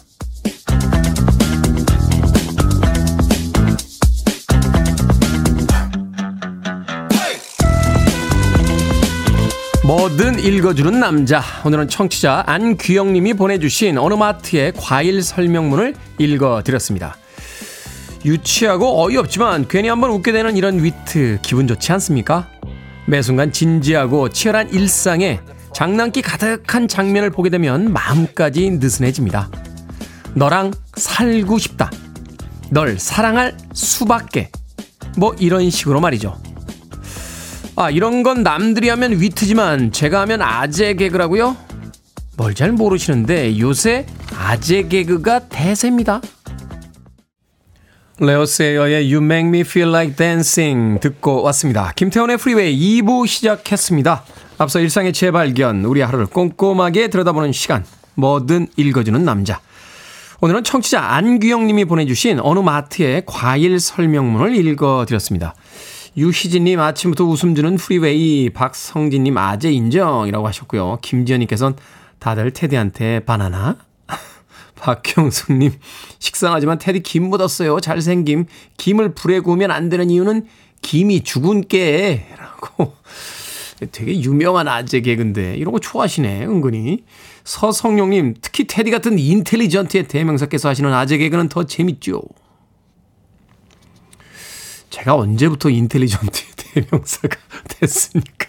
뭐든 9.86 10.40
읽어주는 10.40 11.00
남자. 11.00 11.44
오늘은 11.64 11.90
청취자 11.90 12.44
안규영님이 12.48 13.36
보내주신 13.36 14.00
어느 14.00 14.16
마트의 14.16 14.74
과일 14.76 15.22
설명문을 15.22 15.94
읽어드렸습니다. 16.18 17.16
유치하고 18.26 19.04
어이없지만 19.04 19.68
괜히 19.68 19.88
한번 19.88 20.10
웃게 20.10 20.32
되는 20.32 20.58
이런 20.58 20.84
위트 20.84 21.38
기분 21.44 21.68
좋지 21.68 21.92
않습니까? 21.92 22.50
매 23.06 23.22
순간 23.22 23.52
진지하고 23.52 24.30
치열한 24.30 24.72
일상에 24.72 25.40
장난기 25.72 26.24
가득한 26.24 26.88
장면을 26.88 27.30
보게 27.30 27.52
되면 27.52 27.94
마음까지 27.94 28.72
느슨해집니다. 28.72 29.52
너랑 30.34 30.72
살고 30.96 31.60
싶다. 31.60 31.92
널 32.72 32.98
사랑할 32.98 33.56
수밖에. 33.76 34.50
뭐 35.16 35.36
이런 35.38 35.70
식으로 35.70 36.00
말이죠. 36.00 36.45
아, 37.78 37.90
이런 37.90 38.24
건 38.24 38.44
남들이 38.44 38.90
하면 38.90 39.20
위트지만 39.20 39.92
제가 39.92 40.22
하면 40.22 40.42
아재 40.42 40.94
개그라고요? 40.94 41.58
뭘 42.38 42.54
잘 42.54 42.72
모르시는데 42.72 43.60
요새 43.60 44.06
아재 44.38 44.84
개그가 44.88 45.48
대세입니다. 45.50 46.22
레오 48.20 48.46
세이어의 48.46 49.14
You 49.14 49.24
Make 49.24 49.48
Me 49.48 49.60
Feel 49.62 49.90
Like 49.90 50.16
Dancing 50.16 51.00
듣고 51.02 51.42
왔습니다. 51.44 51.92
김태훈의 51.96 52.38
프리웨이 52.38 53.02
2부 53.02 53.28
시작했습니다. 53.28 54.24
앞서 54.58 54.80
일상의 54.80 55.12
재발견, 55.12 55.84
우리 55.84 56.00
하루를 56.00 56.28
꼼꼼하게 56.28 57.10
들여다보는 57.10 57.52
시간, 57.52 57.84
뭐든 58.16 58.68
읽어주는 58.78 59.22
남자. 59.26 59.60
오늘은 60.40 60.64
청취자 60.64 61.02
안규영 61.02 61.68
님이 61.68 61.84
보내주신 61.84 62.40
어느 62.42 62.60
마트의 62.60 63.24
과일 63.26 63.80
설명문을 63.82 64.56
읽어드렸습니다. 64.56 65.56
유희진님 66.18 66.80
아침부터 66.80 67.26
웃음 67.26 67.56
주는 67.56 67.76
프리웨이 67.76 68.50
박성진님 68.50 69.38
아재 69.38 69.70
인정이라고 69.72 70.48
하셨고요. 70.48 71.00
김지연님께서는 71.02 71.76
다들 72.20 72.52
테디한테 72.52 73.20
바나나? 73.26 73.78
박형숙님 74.76 75.74
식상하지만 76.20 76.78
테디 76.78 77.02
김 77.02 77.30
묻었어요. 77.30 77.82
잘생김. 77.82 78.46
김을 78.78 79.14
불에 79.14 79.42
구우면 79.42 79.72
안 79.72 79.90
되는 79.90 80.10
이유는 80.10 80.48
김이 80.82 81.22
죽은 81.24 81.68
깨 81.68 82.28
라고 82.38 82.94
되게 83.92 84.18
유명한 84.22 84.70
아재 84.70 85.02
개그인데 85.02 85.56
이런 85.58 85.74
거 85.74 85.80
좋아하시네 85.80 86.46
은근히. 86.46 87.04
서성용님 87.44 88.36
특히 88.42 88.66
테디 88.66 88.90
같은 88.90 89.20
인텔리전트의 89.20 90.08
대명사께서 90.08 90.70
하시는 90.70 90.92
아재 90.94 91.18
개그는 91.18 91.50
더 91.50 91.66
재밌죠. 91.66 92.22
제가 94.96 95.16
언제부터 95.16 95.70
인텔리전트의 95.70 96.52
대명사가 96.88 97.36
됐습니까? 97.68 98.48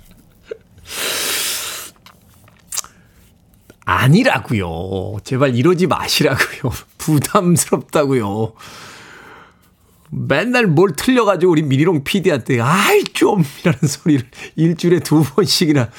아니라고요. 3.85 5.19
제발 5.23 5.55
이러지 5.55 5.87
마시라고요. 5.87 6.73
부담스럽다고요. 6.99 8.51
맨날 10.09 10.67
뭘 10.67 10.93
틀려가지고 10.93 11.53
우리 11.53 11.61
미니롱 11.61 12.03
PD한테 12.03 12.59
아이 12.59 13.05
좀 13.05 13.45
이라는 13.61 13.79
소리를 13.87 14.27
일주일에 14.57 14.99
두 14.99 15.23
번씩이나 15.23 15.89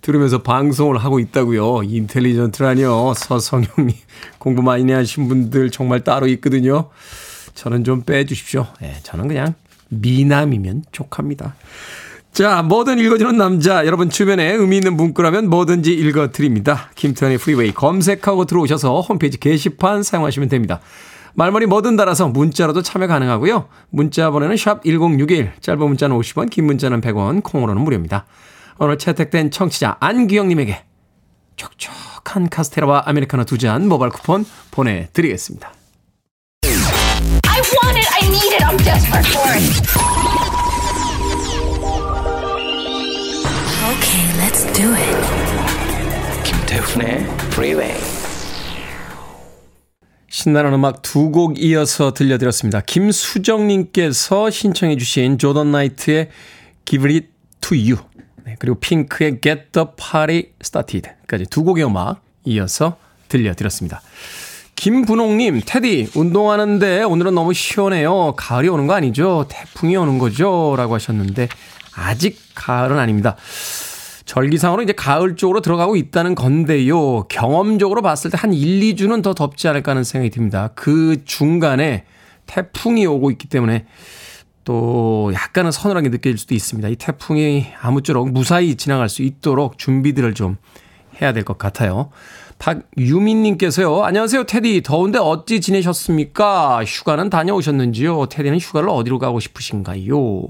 들으면서 0.00 0.42
방송을 0.42 0.98
하고 0.98 1.20
있다고요. 1.20 1.84
intelligent라뇨. 1.84 3.14
서성형님 3.14 3.94
공부 4.38 4.62
많이 4.62 4.90
하신 4.90 5.28
분들 5.28 5.70
정말 5.70 6.02
따로 6.02 6.26
있거든요. 6.26 6.90
저는 7.58 7.82
좀 7.82 8.02
빼주십시오. 8.02 8.68
예, 8.82 8.94
저는 9.02 9.26
그냥 9.26 9.54
미남이면 9.88 10.84
족합니다. 10.92 11.56
자, 12.32 12.62
뭐든 12.62 13.00
읽어주는 13.00 13.36
남자. 13.36 13.84
여러분 13.84 14.10
주변에 14.10 14.52
의미 14.52 14.76
있는 14.76 14.96
문구라면 14.96 15.50
뭐든지 15.50 15.92
읽어드립니다. 15.92 16.90
김태훈의 16.94 17.38
프리웨이 17.38 17.72
검색하고 17.72 18.44
들어오셔서 18.44 19.00
홈페이지 19.00 19.40
게시판 19.40 20.04
사용하시면 20.04 20.48
됩니다. 20.48 20.78
말머리 21.34 21.66
뭐든 21.66 21.96
달아서 21.96 22.28
문자로도 22.28 22.82
참여 22.82 23.08
가능하고요. 23.08 23.66
문자 23.90 24.30
번호는 24.30 24.56
샵 24.56 24.84
1061, 24.84 25.52
짧은 25.60 25.80
문자는 25.80 26.16
50원, 26.16 26.50
긴 26.50 26.66
문자는 26.66 27.00
100원, 27.00 27.42
콩으로는 27.42 27.82
무료입니다. 27.82 28.26
오늘 28.78 28.98
채택된 28.98 29.50
청취자 29.50 29.96
안기영님에게 29.98 30.84
촉촉한 31.56 32.50
카스테라와 32.50 33.02
아메리카노 33.06 33.44
두 33.46 33.58
잔 33.58 33.88
모바일 33.88 34.12
쿠폰 34.12 34.46
보내드리겠습니다. 34.70 35.72
I 37.70 37.76
want 37.84 37.98
it. 37.98 38.08
I 38.10 38.20
need 38.30 38.52
it. 38.56 38.62
I'm 38.64 38.76
desperate 38.78 39.26
for 39.26 39.48
it. 39.52 39.62
Okay, 43.92 44.24
let's 44.38 44.64
do 44.72 44.94
it. 44.94 45.18
김태훈의 46.44 47.26
프리웨이 47.50 47.92
신나는 50.30 50.72
음악 50.74 51.02
두 51.02 51.30
곡 51.30 51.58
이어서 51.58 52.12
들려드렸습니다. 52.14 52.80
김수정님께서 52.80 54.50
신청해주신 54.50 55.38
조던 55.38 55.70
나이트의 55.72 56.30
Give 56.86 57.12
It 57.12 57.28
To 57.60 57.76
You 57.76 57.96
네, 58.46 58.56
그리고 58.58 58.78
핑크의 58.80 59.40
Get 59.42 59.72
The 59.72 59.88
Party 59.96 60.42
Started까지 60.62 61.46
두 61.50 61.64
곡의 61.64 61.84
음악 61.84 62.22
이어서 62.44 62.96
들려드렸습니다. 63.28 64.00
김분홍님, 64.82 65.62
테디, 65.66 66.10
운동하는데 66.14 67.02
오늘은 67.02 67.34
너무 67.34 67.52
시원해요. 67.52 68.34
가을이 68.36 68.68
오는 68.68 68.86
거 68.86 68.94
아니죠? 68.94 69.46
태풍이 69.48 69.96
오는 69.96 70.18
거죠? 70.18 70.76
라고 70.76 70.94
하셨는데, 70.94 71.48
아직 71.96 72.38
가을은 72.54 72.96
아닙니다. 72.96 73.34
절기상으로 74.24 74.82
이제 74.82 74.92
가을 74.92 75.34
쪽으로 75.34 75.62
들어가고 75.62 75.96
있다는 75.96 76.36
건데요. 76.36 77.24
경험적으로 77.24 78.02
봤을 78.02 78.30
때 78.30 78.36
한 78.38 78.52
1, 78.52 78.94
2주는 78.94 79.20
더 79.24 79.34
덥지 79.34 79.66
않을까 79.66 79.90
하는 79.90 80.04
생각이 80.04 80.30
듭니다. 80.30 80.70
그 80.76 81.24
중간에 81.24 82.04
태풍이 82.46 83.04
오고 83.04 83.32
있기 83.32 83.48
때문에 83.48 83.84
또 84.64 85.32
약간은 85.34 85.72
서늘하게 85.72 86.10
느껴질 86.10 86.38
수도 86.38 86.54
있습니다. 86.54 86.88
이 86.88 86.94
태풍이 86.94 87.66
아무쪼록 87.80 88.30
무사히 88.30 88.76
지나갈 88.76 89.08
수 89.08 89.22
있도록 89.22 89.76
준비들을 89.76 90.34
좀 90.34 90.56
해야 91.20 91.32
될 91.32 91.42
것 91.42 91.58
같아요. 91.58 92.10
박유민님께서요. 92.58 94.02
안녕하세요, 94.02 94.44
테디. 94.44 94.82
더운데 94.82 95.18
어찌 95.18 95.60
지내셨습니까? 95.60 96.84
휴가는 96.84 97.30
다녀오셨는지요? 97.30 98.26
테디는 98.26 98.58
휴가를 98.58 98.88
어디로 98.88 99.18
가고 99.18 99.40
싶으신가요? 99.40 100.46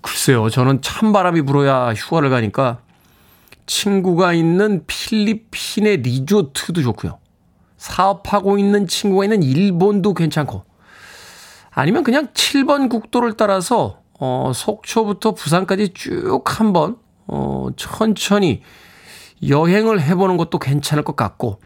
글쎄요, 0.00 0.50
저는 0.50 0.82
찬바람이 0.82 1.42
불어야 1.42 1.92
휴가를 1.94 2.30
가니까 2.30 2.78
친구가 3.66 4.32
있는 4.32 4.84
필리핀의 4.86 5.98
리조트도 5.98 6.82
좋고요. 6.82 7.18
사업하고 7.76 8.58
있는 8.58 8.88
친구가 8.88 9.24
있는 9.24 9.42
일본도 9.42 10.14
괜찮고 10.14 10.64
아니면 11.70 12.02
그냥 12.02 12.28
7번 12.28 12.90
국도를 12.90 13.36
따라서 13.36 14.00
어, 14.18 14.50
속초부터 14.52 15.34
부산까지 15.34 15.90
쭉 15.94 16.42
한번 16.46 16.96
어, 17.28 17.68
천천히 17.76 18.62
여행을 19.46 20.00
해보는 20.00 20.36
것도 20.36 20.58
괜찮을 20.58 21.04
것 21.04 21.16
같고 21.16 21.60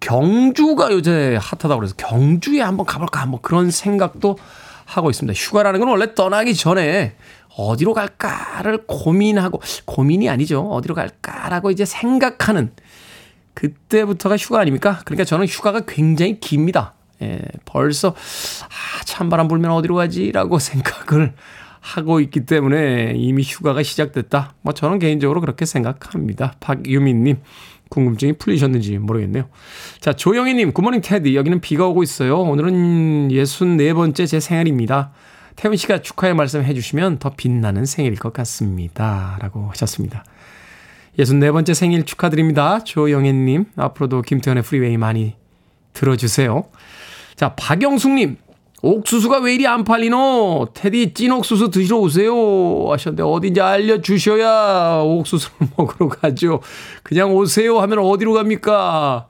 경주가 0.00 0.90
요새 0.92 1.38
핫하다고 1.40 1.76
그래서 1.76 1.94
경주에 1.96 2.60
한번 2.60 2.86
가볼까 2.86 3.20
한번 3.20 3.40
그런 3.42 3.70
생각도 3.70 4.38
하고 4.86 5.10
있습니다. 5.10 5.38
휴가라는 5.38 5.80
건 5.80 5.88
원래 5.88 6.14
떠나기 6.14 6.54
전에 6.54 7.14
어디로 7.56 7.94
갈까를 7.94 8.86
고민하고 8.86 9.60
고민이 9.84 10.28
아니죠. 10.28 10.62
어디로 10.70 10.94
갈까라고 10.94 11.70
이제 11.70 11.84
생각하는 11.84 12.72
그때부터가 13.54 14.36
휴가 14.36 14.60
아닙니까? 14.60 15.00
그러니까 15.04 15.24
저는 15.24 15.46
휴가가 15.46 15.80
굉장히 15.80 16.40
깁니다. 16.40 16.94
예, 17.22 17.42
벌써 17.66 18.08
아, 18.10 19.04
찬바람 19.04 19.48
불면 19.48 19.72
어디로 19.72 19.94
가지라고 19.96 20.58
생각을 20.60 21.34
하고 21.80 22.20
있기 22.20 22.46
때문에 22.46 23.14
이미 23.16 23.42
휴가가 23.42 23.82
시작됐다. 23.82 24.54
뭐 24.62 24.72
저는 24.74 24.98
개인적으로 24.98 25.40
그렇게 25.40 25.64
생각합니다. 25.64 26.54
박유민님 26.60 27.38
궁금증이 27.88 28.34
풀리셨는지 28.34 28.98
모르겠네요. 28.98 29.48
자 29.98 30.12
조영희님 30.12 30.72
굿모닝 30.72 31.00
테디 31.00 31.34
여기는 31.34 31.60
비가 31.60 31.86
오고 31.86 32.02
있어요. 32.02 32.40
오늘은 32.40 33.28
64번째 33.28 34.26
제 34.26 34.40
생일입니다. 34.40 35.12
태훈 35.56 35.76
씨가 35.76 36.00
축하의 36.00 36.34
말씀 36.34 36.62
해주시면 36.62 37.18
더 37.18 37.34
빛나는 37.36 37.84
생일일 37.84 38.18
것 38.18 38.32
같습니다. 38.32 39.36
라고 39.40 39.68
하셨습니다. 39.70 40.24
64번째 41.18 41.74
생일 41.74 42.04
축하드립니다. 42.04 42.82
조영애님, 42.84 43.66
앞으로도 43.76 44.22
김태훈의 44.22 44.62
프리웨이 44.62 44.96
많이 44.96 45.34
들어주세요. 45.92 46.64
자, 47.36 47.54
박영숙님, 47.56 48.36
옥수수가 48.82 49.40
왜 49.40 49.54
이리 49.54 49.66
안 49.66 49.84
팔리노? 49.84 50.68
테디 50.72 51.12
찐 51.12 51.32
옥수수 51.32 51.70
드시러 51.70 51.98
오세요. 51.98 52.32
하셨는데, 52.90 53.22
어딘지 53.22 53.60
알려주셔야 53.60 55.02
옥수수를 55.04 55.68
먹으러 55.76 56.08
가죠. 56.08 56.60
그냥 57.02 57.34
오세요 57.34 57.78
하면 57.80 57.98
어디로 57.98 58.32
갑니까? 58.32 59.26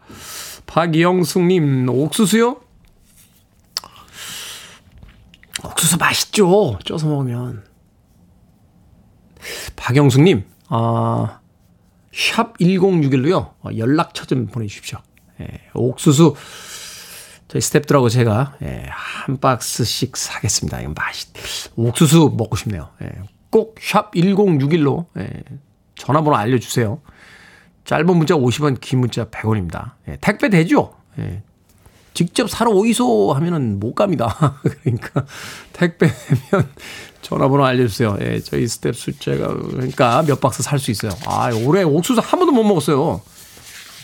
박영숙님, 0.66 1.88
옥수수요? 1.88 2.60
옥수수 5.64 5.98
맛있죠? 5.98 6.78
쪄서 6.84 7.08
먹으면. 7.08 7.64
박영숙님, 9.74 10.44
아, 10.68 11.40
샵 12.14 12.56
1061로요. 12.58 13.50
연락처 13.76 14.24
좀 14.26 14.46
보내주십시오. 14.46 14.98
예, 15.40 15.48
옥수수, 15.74 16.34
저희 17.50 17.60
스탭들하고 17.60 18.08
제가, 18.08 18.54
예, 18.62 18.86
한 18.90 19.38
박스씩 19.38 20.16
사겠습니다. 20.16 20.80
이거 20.82 20.92
맛있, 20.96 21.28
옥수수 21.74 22.34
먹고 22.36 22.54
싶네요. 22.56 22.88
예, 23.02 23.10
꼭 23.50 23.74
샵 23.82 24.12
1061로, 24.14 25.06
예, 25.18 25.42
전화번호 25.96 26.36
알려주세요. 26.36 27.00
짧은 27.84 28.06
문자 28.16 28.34
50원, 28.36 28.80
긴 28.80 29.00
문자 29.00 29.24
100원입니다. 29.24 29.92
예, 30.08 30.16
택배 30.20 30.48
되죠? 30.48 30.94
예, 31.18 31.42
직접 32.14 32.48
사러 32.48 32.70
오이소 32.70 33.32
하면은 33.32 33.80
못 33.80 33.94
갑니다. 33.96 34.60
그러니까 34.82 35.24
택배면 35.72 36.14
전화번호 37.22 37.64
알려주세요. 37.64 38.16
예, 38.20 38.38
저희 38.40 38.68
스텝 38.68 38.94
숫자가 38.94 39.48
그러니까 39.54 40.22
몇 40.22 40.40
박스 40.40 40.62
살 40.62 40.78
수 40.78 40.92
있어요. 40.92 41.10
아, 41.26 41.50
올해 41.66 41.82
옥수수 41.82 42.20
한 42.20 42.38
번도 42.38 42.52
못 42.52 42.62
먹었어요. 42.62 43.20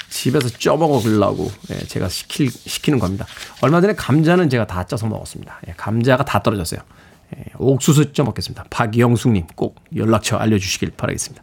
집에서 0.08 0.48
쪄 0.48 0.76
먹으려고 0.76 1.50
예, 1.70 1.78
제가 1.78 2.08
시킬, 2.08 2.50
시키는 2.50 2.98
겁니다. 2.98 3.26
얼마 3.60 3.80
전에 3.80 3.94
감자는 3.94 4.48
제가 4.48 4.66
다 4.66 4.84
쪄서 4.84 5.06
먹었습니다. 5.06 5.60
예, 5.68 5.74
감자가 5.76 6.24
다 6.24 6.42
떨어졌어요. 6.42 6.80
예, 7.36 7.44
옥수수 7.58 8.12
쪄 8.12 8.24
먹겠습니다. 8.24 8.64
박영숙님 8.70 9.48
꼭 9.54 9.76
연락처 9.96 10.36
알려주시길 10.36 10.92
바라겠습니다. 10.96 11.42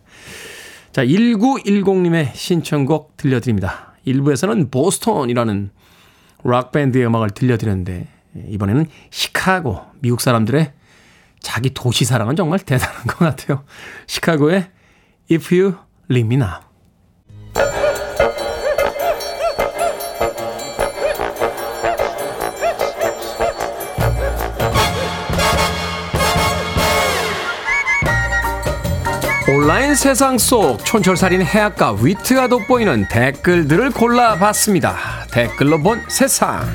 자, 0.91 1.03
1910님의 1.05 2.35
신청곡 2.35 3.17
들려드립니다. 3.17 3.93
1부에서는 4.05 4.69
보스턴이라는 4.71 5.71
락밴드의 6.43 7.05
음악을 7.07 7.31
들려드렸는데 7.31 8.07
이번에는 8.49 8.85
시카고 9.09 9.81
미국 9.99 10.21
사람들의 10.21 10.73
자기 11.39 11.73
도시 11.73 12.05
사랑은 12.05 12.35
정말 12.35 12.59
대단한 12.59 13.03
것 13.07 13.19
같아요. 13.19 13.63
시카고의 14.07 14.69
If 15.31 15.55
You 15.55 15.75
Leave 16.09 16.27
Me 16.27 16.35
Now. 16.35 17.82
온라인 29.63 29.95
세상 29.95 30.37
속 30.37 30.83
촌철살인 30.83 31.41
해악과 31.41 31.95
위트가 32.01 32.49
돋보이는 32.49 33.07
댓글들을 33.07 33.91
골라봤습니다. 33.91 34.97
댓글로 35.31 35.81
본 35.81 36.03
세상. 36.09 36.67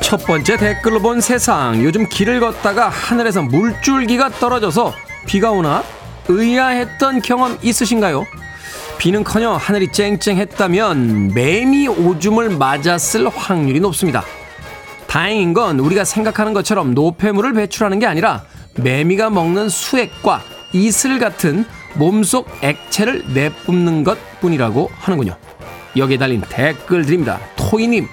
첫 0.00 0.24
번째 0.24 0.56
댓글로 0.56 1.02
본 1.02 1.20
세상. 1.20 1.84
요즘 1.84 2.08
길을 2.08 2.40
걷다가 2.40 2.88
하늘에서 2.88 3.42
물줄기가 3.42 4.30
떨어져서 4.30 4.94
비가 5.26 5.50
오나 5.50 5.84
의아했던 6.28 7.20
경험 7.20 7.58
있으신가요? 7.60 8.24
비는커녕 8.98 9.56
하늘이 9.56 9.92
쨍쨍했다면 9.92 11.34
매미 11.34 11.88
오줌을 11.88 12.50
맞았을 12.50 13.28
확률이 13.28 13.80
높습니다. 13.80 14.24
다행인 15.06 15.52
건 15.52 15.78
우리가 15.78 16.04
생각하는 16.04 16.52
것처럼 16.54 16.94
노폐물을 16.94 17.52
배출하는 17.52 17.98
게 17.98 18.06
아니라 18.06 18.44
매미가 18.76 19.30
먹는 19.30 19.68
수액과 19.68 20.42
이슬 20.72 21.18
같은 21.18 21.64
몸속 21.94 22.48
액체를 22.62 23.24
내뿜는 23.34 24.02
것 24.04 24.18
뿐이라고 24.40 24.90
하는군요. 24.98 25.36
여기에 25.96 26.18
달린 26.18 26.40
댓글 26.48 27.04
드립니다. 27.04 27.38
토이님, 27.56 28.08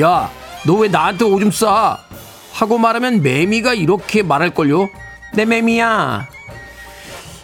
야, 0.00 0.30
너 0.66 0.74
왜 0.76 0.88
나한테 0.88 1.24
오줌 1.24 1.50
싸? 1.50 1.98
하고 2.52 2.78
말하면 2.78 3.22
매미가 3.22 3.74
이렇게 3.74 4.22
말할걸요? 4.22 4.88
내 5.34 5.44
매미야. 5.44 6.28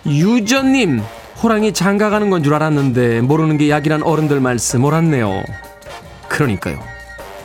유전님, 0.07 1.03
호랑이 1.43 1.73
장가가는 1.73 2.29
건 2.31 2.43
줄 2.43 2.55
알았는데 2.55 3.21
모르는 3.23 3.59
게 3.59 3.71
약이란 3.71 4.03
어른들 4.03 4.41
말씀 4.41 4.85
옳았네요. 4.85 5.43
그러니까요. 6.29 6.79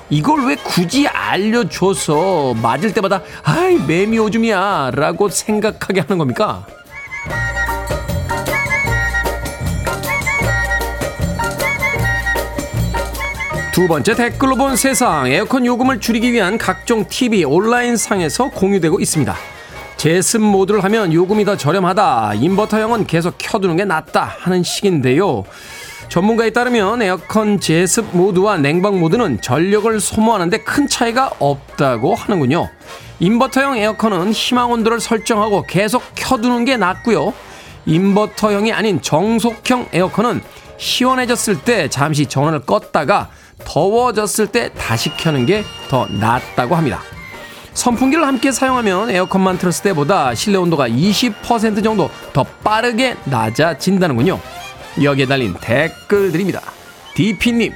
이걸 0.09 0.45
왜 0.45 0.55
굳이 0.55 1.07
알려줘서 1.07 2.53
맞을 2.55 2.93
때마다 2.93 3.21
아이 3.43 3.75
매미 3.77 4.19
오줌이야 4.19 4.91
라고 4.93 5.29
생각하게 5.29 6.01
하는 6.01 6.17
겁니까? 6.17 6.65
두 13.73 13.87
번째 13.89 14.15
댓글로 14.15 14.55
본 14.55 14.75
세상 14.77 15.27
에어컨 15.27 15.65
요금을 15.65 15.99
줄이기 15.99 16.31
위한 16.31 16.57
각종 16.57 17.05
TV 17.09 17.43
온라인 17.43 17.97
상에서 17.97 18.49
공유되고 18.49 18.99
있습니다. 19.01 19.35
제습 20.05 20.39
모드를 20.39 20.83
하면 20.83 21.11
요금이 21.11 21.45
더 21.45 21.57
저렴하다. 21.57 22.35
인버터형은 22.35 23.07
계속 23.07 23.33
켜두는 23.39 23.75
게 23.75 23.85
낫다 23.85 24.35
하는 24.37 24.61
식인데요. 24.61 25.45
전문가에 26.09 26.51
따르면 26.51 27.01
에어컨 27.01 27.59
제습 27.59 28.15
모드와 28.15 28.57
냉방 28.57 28.99
모드는 28.99 29.41
전력을 29.41 29.99
소모하는데 29.99 30.59
큰 30.59 30.87
차이가 30.87 31.31
없다고 31.39 32.13
하는군요. 32.13 32.69
인버터형 33.19 33.77
에어컨은 33.77 34.31
희망 34.31 34.71
온도를 34.73 34.99
설정하고 34.99 35.63
계속 35.63 36.03
켜두는 36.13 36.65
게 36.65 36.77
낫고요. 36.77 37.33
인버터형이 37.87 38.73
아닌 38.73 39.01
정속형 39.01 39.87
에어컨은 39.91 40.43
시원해졌을 40.77 41.61
때 41.61 41.89
잠시 41.89 42.27
전원을 42.27 42.59
껐다가 42.59 43.29
더워졌을 43.63 44.45
때 44.45 44.69
다시 44.77 45.09
켜는 45.17 45.47
게 45.47 45.63
더 45.89 46.05
낫다고 46.05 46.75
합니다. 46.75 47.01
선풍기를 47.75 48.25
함께 48.25 48.51
사용하면 48.51 49.11
에어컨만 49.11 49.57
틀었을 49.57 49.83
때보다 49.83 50.33
실내 50.33 50.57
온도가 50.57 50.87
20% 50.89 51.83
정도 51.83 52.09
더 52.33 52.43
빠르게 52.43 53.15
낮아진다는군요. 53.25 54.39
여기에 55.03 55.25
달린 55.27 55.53
댓글들입니다. 55.59 56.61
DP님, 57.15 57.73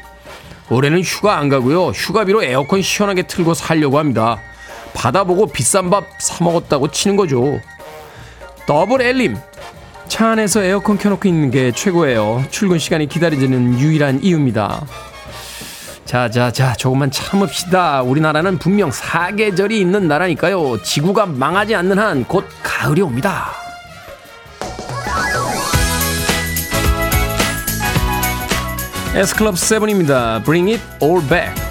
올해는 0.70 1.02
휴가 1.02 1.38
안 1.38 1.50
가고요. 1.50 1.88
휴가비로 1.90 2.44
에어컨 2.44 2.82
시원하게 2.82 3.24
틀고 3.24 3.54
살려고 3.54 4.00
합니다. 4.00 4.40
받아보고 4.94 5.48
비싼 5.48 5.90
밥 5.90 6.06
사 6.20 6.44
먹었다고 6.44 6.92
치는 6.92 7.16
거죠. 7.16 7.60
더블 8.66 9.02
엘림, 9.02 9.36
차 10.08 10.30
안에서 10.30 10.64
에어컨 10.64 10.98
켜놓고 10.98 11.28
있는 11.28 11.52
게 11.52 11.72
최고예요. 11.72 12.46
출근 12.50 12.80
시간이 12.80 13.08
기다려지는 13.08 13.80
유일한 13.80 14.24
이유입니다. 14.24 14.86
자, 16.10 16.28
자, 16.28 16.50
자, 16.50 16.74
조금만 16.74 17.12
참읍시다. 17.12 18.02
우리나라는 18.02 18.58
분명 18.58 18.90
사계절이 18.90 19.80
있는 19.80 20.08
나라니까요. 20.08 20.82
지구가 20.82 21.28
망하지 21.28 21.76
않는 21.76 22.00
한 22.00 22.24
곧 22.24 22.48
가을이 22.64 23.02
옵니다. 23.04 23.52
S클럽 29.14 29.54
7입니다. 29.54 30.44
Bring 30.44 30.72
it 30.72 30.82
all 31.00 31.22
back. 31.30 31.69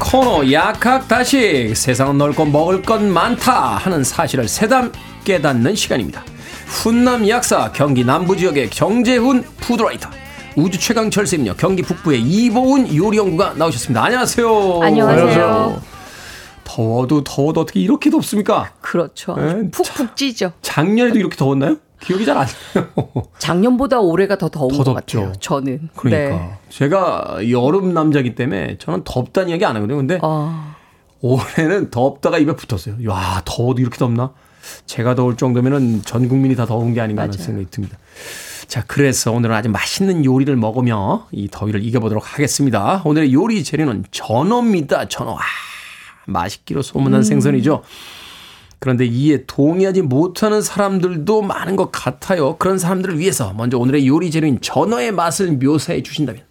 코너 0.00 0.50
약학다식 0.50 1.76
세상은 1.76 2.18
넓고 2.18 2.44
먹을 2.46 2.82
것 2.82 3.02
많다 3.02 3.76
하는 3.76 4.04
사실을 4.04 4.46
새담 4.48 4.92
깨닫는 5.24 5.74
시간입니다. 5.74 6.22
훈남 6.66 7.28
약사 7.28 7.72
경기 7.72 8.04
남부 8.04 8.36
지역의 8.36 8.70
정재훈 8.70 9.42
푸드라이터 9.60 10.08
우주 10.56 10.78
최강 10.78 11.10
철새입니다. 11.10 11.54
경기 11.56 11.82
북부의 11.82 12.20
이보은 12.20 12.94
요리연구가 12.94 13.54
나오셨습니다. 13.54 14.04
안녕하세요. 14.04 14.80
안녕하세요. 14.82 15.82
더워도 16.64 17.24
더워도 17.24 17.60
어떻게 17.62 17.80
이렇게 17.80 18.10
덥습니까? 18.10 18.72
그렇죠. 18.80 19.36
네, 19.36 19.70
푹푹 19.70 20.16
찌죠. 20.16 20.52
작년에도 20.62 21.18
이렇게 21.18 21.36
더웠나요? 21.36 21.76
기억이 22.00 22.24
잘 22.24 22.36
안 22.36 22.46
나요. 22.74 22.86
작년보다 23.38 24.00
올해가 24.00 24.36
더 24.36 24.48
더운 24.48 24.70
더 24.76 24.84
것. 24.84 24.94
같아요. 24.94 25.32
저는. 25.40 25.88
그러니까 25.96 26.36
네. 26.36 26.52
제가 26.68 27.38
여름 27.50 27.94
남자기 27.94 28.34
때문에 28.34 28.76
저는 28.78 29.02
덥다는 29.04 29.48
이야기 29.50 29.64
안 29.64 29.76
하거든요. 29.76 29.96
근데 29.96 30.18
어, 30.22 30.74
올해는 31.20 31.90
덥다가 31.90 32.38
입에 32.38 32.54
붙었어요. 32.54 32.96
야 33.10 33.42
더워도 33.44 33.80
이렇게 33.80 33.96
덥나? 33.98 34.32
제가 34.86 35.14
더울 35.14 35.36
정도면은 35.36 36.02
전 36.02 36.28
국민이 36.28 36.56
다 36.56 36.66
더운 36.66 36.92
게 36.92 37.00
아닌가 37.00 37.22
하는 37.22 37.32
맞아요. 37.34 37.44
생각이 37.44 37.70
듭니다. 37.70 37.96
자, 38.66 38.82
그래서 38.86 39.30
오늘은 39.30 39.54
아주 39.54 39.68
맛있는 39.70 40.24
요리를 40.24 40.54
먹으며 40.56 41.28
이 41.30 41.48
더위를 41.48 41.84
이겨보도록 41.84 42.34
하겠습니다. 42.34 43.00
오늘의 43.04 43.32
요리 43.32 43.62
재료는 43.62 44.06
전어입니다. 44.10 45.06
전어. 45.08 45.36
아, 45.36 45.42
맛있기로 46.26 46.82
소문난 46.82 47.22
생선이죠. 47.22 47.82
그런데 48.86 49.04
이에 49.04 49.44
동의하지 49.46 50.02
못하는 50.02 50.62
사람들도 50.62 51.42
많은 51.42 51.74
것 51.74 51.90
같아요. 51.90 52.56
그런 52.56 52.78
사람들을 52.78 53.18
위해서 53.18 53.52
먼저 53.52 53.78
오늘의 53.78 54.06
요리 54.06 54.30
재료인 54.30 54.60
전어의 54.60 55.10
맛을 55.10 55.50
묘사해 55.56 56.04
주신다면 56.04 56.44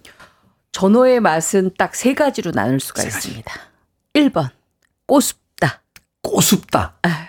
전어의 0.74 1.21
맛은 1.21 1.71
딱 1.78 1.95
세 1.95 2.13
가지로 2.13 2.52
나눌 2.52 2.82
수가 2.82 3.04
세 3.04 3.08
가지. 3.10 3.30
있습니다. 3.30 3.54
1번 4.15 4.50
꼬숩다. 5.08 5.82
꼬숩다. 6.24 6.95
아, 7.04 7.28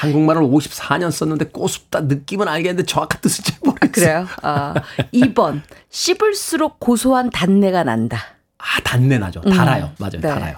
한국말을 0.00 0.40
54년 0.40 1.10
썼는데 1.10 1.50
꼬숩다 1.50 2.00
느낌은 2.00 2.48
알겠는데 2.48 2.86
정확한 2.86 3.20
뜻은 3.20 3.44
잘 3.44 3.58
모르겠어요. 3.62 3.90
그래요? 3.92 4.26
아, 4.40 4.72
2번 5.12 5.60
씹을수록 5.90 6.80
고소한 6.80 7.28
단내가 7.28 7.84
난다. 7.84 8.18
아, 8.56 8.80
단내 8.82 9.18
나죠. 9.18 9.42
달아요. 9.42 9.92
맞아요. 9.98 10.12
네. 10.12 10.20
달아요. 10.20 10.56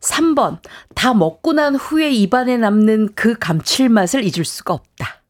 3번 0.00 0.58
다 0.94 1.14
먹고 1.14 1.52
난 1.52 1.74
후에 1.76 2.10
입안에 2.12 2.56
남는 2.56 3.10
그 3.14 3.36
감칠맛을 3.38 4.24
잊을 4.24 4.44
수가 4.44 4.74
없다. 4.74 5.22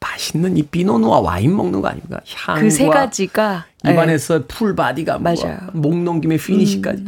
맛있는 0.00 0.56
이 0.56 0.62
비노누아 0.62 1.20
와인 1.20 1.54
먹는 1.56 1.80
거 1.82 1.88
아닙니까? 1.88 2.20
향과 2.34 2.60
그 2.60 2.70
세 2.70 2.88
가지가 2.88 3.66
예. 3.86 3.92
입안에서 3.92 4.44
full 4.48 4.74
body가 4.74 5.18
맞아요. 5.18 5.58
목 5.72 5.96
넘김의 5.96 6.38
피니시까지. 6.38 7.04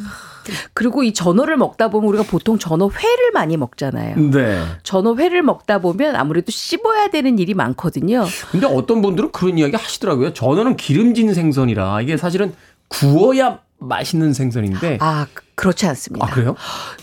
그리고 0.75 1.03
이 1.05 1.15
전어를 1.15 1.57
먹다 1.57 1.89
보면 1.89 2.09
우리가 2.09 2.25
보통 2.25 2.59
전어 2.59 2.91
회를 2.91 3.31
많이 3.33 3.57
먹잖아요. 3.57 4.17
네. 4.33 4.63
전어 4.83 5.15
회를 5.17 5.43
먹다 5.43 5.79
보면 5.79 6.17
아무래도 6.17 6.51
씹어야 6.51 7.09
되는 7.09 7.39
일이 7.39 7.55
많거든요. 7.55 8.27
근데 8.51 8.67
어떤 8.67 9.03
분들은 9.03 9.31
그런 9.33 9.57
이야기 9.57 9.77
하시더라고요. 9.77 10.33
전어는 10.35 10.77
기름진 10.77 11.33
생선이라 11.33 12.01
이게 12.03 12.17
사실은 12.17 12.53
구워야 12.89 13.61
맛있는 13.79 14.33
생선인데. 14.33 14.99
아, 15.01 15.27
그- 15.63 15.69
그렇지 15.69 15.87
않습니다. 15.87 16.27
아, 16.27 16.31
그래요? 16.31 16.57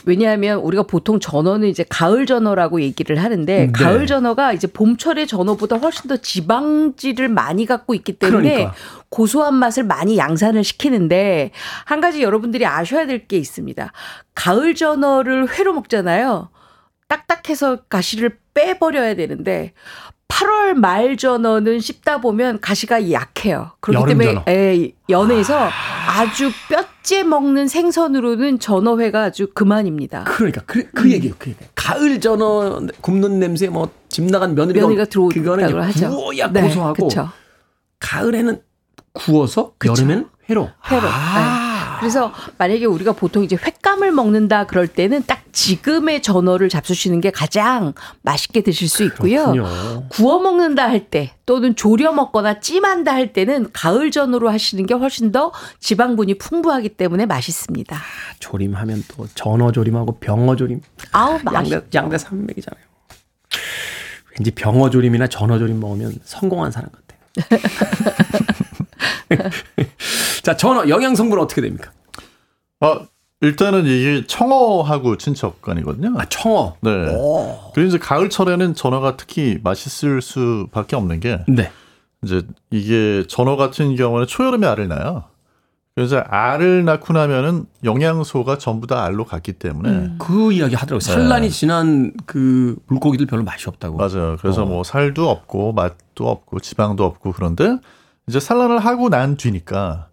왜냐하면 0.06 0.60
우리가 0.60 0.84
보통 0.84 1.20
전어는 1.22 1.68
이제 1.70 1.86
가을 1.88 2.26
전어라고 2.26 2.82
얘기를 2.82 3.16
하는데 3.24 3.66
네. 3.68 3.72
가을 3.72 4.06
전어가 4.06 4.52
이제 4.52 4.68
봄철의 4.68 5.28
전어보다 5.28 5.78
훨씬 5.78 6.10
더 6.10 6.18
지방질을 6.18 7.30
많이 7.30 7.66
갖고 7.66 7.94
있기 7.96 8.14
때문에 8.20 8.50
그러니까. 8.54 8.76
고소한 9.10 9.56
맛을 9.56 9.84
많이 9.86 10.18
양산을 10.18 10.64
시키는데 10.66 11.52
한 11.86 12.02
가지 12.02 12.22
여러분들이 12.22 12.66
아셔야 12.66 13.06
될 13.08 13.28
게 13.28 13.38
있습니다. 13.38 13.92
가을 14.36 14.76
전어를 14.76 15.48
회로 15.58 15.74
먹잖아요. 15.74 16.50
딱딱해서 17.08 17.78
가시를 17.90 18.38
빼버려야 18.54 19.16
되는데 19.16 19.74
8월 20.30 20.74
말 20.76 21.18
전어는 21.18 21.80
씹다 21.82 22.22
보면 22.22 22.62
가시가 22.62 23.12
약해요. 23.12 23.72
그렇기 23.82 24.08
때문에 24.08 24.28
전어. 24.34 24.44
예, 24.48 24.92
연해에서 25.10 25.58
아 25.70 26.32
주 26.36 26.52
뼈째 26.70 27.24
먹는 27.24 27.68
생선으로는 27.68 28.60
전어회가 28.60 29.24
아주 29.24 29.48
그만입니다. 29.54 30.24
그러니까 30.26 30.62
그, 30.66 30.90
그 30.92 31.12
얘기예요. 31.12 31.34
그 31.40 31.50
얘기. 31.50 31.60
가을 31.76 32.20
전어 32.22 32.80
굽는 33.02 33.40
냄새 33.40 33.68
뭐 33.70 33.90
집 34.10 34.24
나간 34.26 34.56
며느리가 34.56 34.86
며느리가 34.88 35.90
이제 35.90 36.06
하죠. 36.06 36.16
구워야 36.16 36.52
네, 36.52 36.62
고소하고 36.64 37.08
그쵸. 37.08 37.30
가을에는 38.00 38.60
구워서 39.14 39.74
그쵸. 39.78 39.94
여름에는 39.94 40.28
회로. 40.50 40.70
회로. 40.90 41.02
아. 41.08 41.64
네. 41.64 41.69
그래서 42.00 42.32
만약에 42.58 42.86
우리가 42.86 43.14
보통 43.14 43.44
이제 43.44 43.56
횟감을 43.56 44.12
먹는다 44.12 44.66
그럴 44.66 44.88
때는 44.88 45.24
딱 45.28 45.44
지금의 45.52 46.22
전어를 46.22 46.70
잡수시는 46.70 47.22
게 47.22 47.32
가장 47.32 47.94
맛있게 48.22 48.62
드실 48.62 48.88
수 48.90 49.04
있고요. 49.04 49.52
그렇군요. 49.52 50.08
구워 50.10 50.40
먹는다 50.40 50.88
할 50.88 51.10
때 51.10 51.34
또는 51.46 51.76
조려 51.76 52.12
먹거나 52.14 52.60
찜한다 52.60 53.14
할 53.14 53.34
때는 53.34 53.70
가을 53.74 54.12
전으로 54.12 54.50
하시는 54.50 54.86
게 54.86 54.94
훨씬 54.94 55.32
더 55.32 55.52
지방분이 55.80 56.38
풍부하기 56.38 56.90
때문에 56.90 57.26
맛있습니다. 57.26 57.98
조림하면 58.40 59.04
또 59.08 59.28
전어 59.34 59.72
조림하고 59.72 60.20
병어 60.20 60.56
조림. 60.56 60.82
아우 61.12 61.40
양대. 61.54 61.82
양대 61.94 62.18
산맥이잖아요. 62.18 62.84
왠지 64.38 64.52
병어 64.52 64.90
조림이나 64.90 65.28
전어 65.28 65.58
조림 65.58 65.80
먹으면 65.80 66.14
성공한 66.24 66.72
사람 66.72 66.90
같아요. 66.92 67.10
자, 70.50 70.58
전어 70.58 70.90
영양 70.90 71.14
성분 71.14 71.38
어떻게 71.38 71.62
됩니까? 71.62 71.92
아, 72.80 73.02
일단은 73.42 73.86
이게 73.86 74.26
청어하고 74.26 75.18
친척간이거든요. 75.18 76.16
아, 76.18 76.26
청어. 76.26 76.78
네. 76.82 76.90
오. 77.14 77.72
그리고 77.76 77.88
이제 77.88 78.00
가을철에는 78.00 78.74
전어가 78.74 79.16
특히 79.16 79.60
맛있을 79.64 80.24
수밖에 80.24 80.96
없는 80.96 81.20
게 81.20 81.42
네. 81.48 81.70
이제 82.24 82.42
이게 82.72 83.26
전어 83.28 83.58
같은 83.58 83.96
경우는 83.96 84.26
초여름에 84.26 84.66
알을 84.66 84.88
낳아요. 84.88 85.26
그래서 85.94 86.18
알을 86.18 86.84
낳고 86.84 87.14
나면은 87.14 87.66
영양소가 87.84 88.58
전부 88.58 88.88
다 88.88 89.04
알로 89.04 89.26
갔기 89.26 89.54
때문에 89.54 89.90
음. 89.90 90.16
그 90.18 90.52
이야기 90.52 90.74
하더라고요. 90.74 91.00
산란이 91.00 91.52
지난 91.52 92.12
그 92.26 92.76
물고기들 92.88 93.28
별로 93.28 93.44
맛이 93.44 93.70
없다고. 93.70 93.98
맞아요. 93.98 94.38
그래서 94.42 94.64
어. 94.64 94.66
뭐 94.66 94.84
살도 94.84 95.30
없고 95.30 95.74
맛도 95.74 96.28
없고 96.28 96.60
지방도 96.62 97.06
없고 97.06 97.34
그런데 97.34 97.78
이제 98.28 98.40
산란을 98.40 98.80
하고 98.80 99.10
난 99.10 99.38
뒤니까 99.38 100.09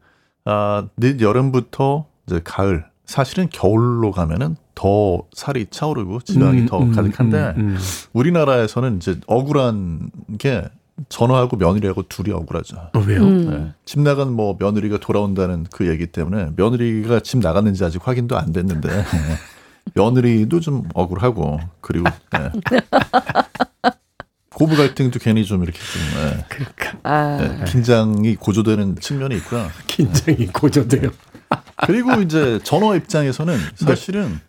아, 0.46 0.87
늦 0.96 1.20
여름부터 1.20 2.06
이제 2.26 2.40
가을 2.42 2.87
사실은 3.04 3.48
겨울로 3.50 4.11
가면은 4.12 4.56
더 4.74 5.22
살이 5.32 5.66
차오르고 5.70 6.20
지방이 6.20 6.62
음, 6.62 6.66
더 6.66 6.78
음, 6.78 6.92
가득한데 6.92 7.54
음, 7.56 7.61
음. 7.61 7.76
우리나라에서는 8.12 8.96
이제 8.96 9.18
억울한 9.26 10.11
게 10.38 10.64
전어하고 11.09 11.56
며느리하고 11.56 12.04
둘이 12.09 12.32
억울하죠. 12.32 12.76
어, 12.94 12.98
왜요? 13.06 13.22
음. 13.22 13.50
네. 13.50 13.72
집 13.85 14.00
나간 14.00 14.32
뭐 14.32 14.56
며느리가 14.59 14.98
돌아온다는 14.98 15.66
그 15.70 15.88
얘기 15.88 16.06
때문에 16.06 16.50
며느리가 16.56 17.20
집 17.20 17.38
나갔는지 17.38 17.85
아직 17.85 18.07
확인도 18.07 18.36
안 18.38 18.53
됐는데 18.53 18.88
네. 18.88 19.05
며느리도 19.94 20.61
좀 20.61 20.84
억울하고 20.94 21.61
그리고 21.80 22.07
네. 22.32 22.51
고부 24.57 24.74
갈등도 24.74 25.18
괜히 25.18 25.44
좀 25.44 25.62
이렇게 25.62 25.78
좀 25.78 26.00
네. 26.14 26.44
그러니까 26.48 26.92
아, 27.02 27.36
네, 27.36 27.64
긴장이 27.70 28.36
고조되는 28.36 28.96
측면이 29.00 29.36
있고요. 29.36 29.68
긴장이 29.86 30.46
고조돼요. 30.46 31.11
그리고 31.84 32.22
이제 32.22 32.59
전어 32.64 32.96
입장에서는 32.96 33.54
사실은 33.74 34.40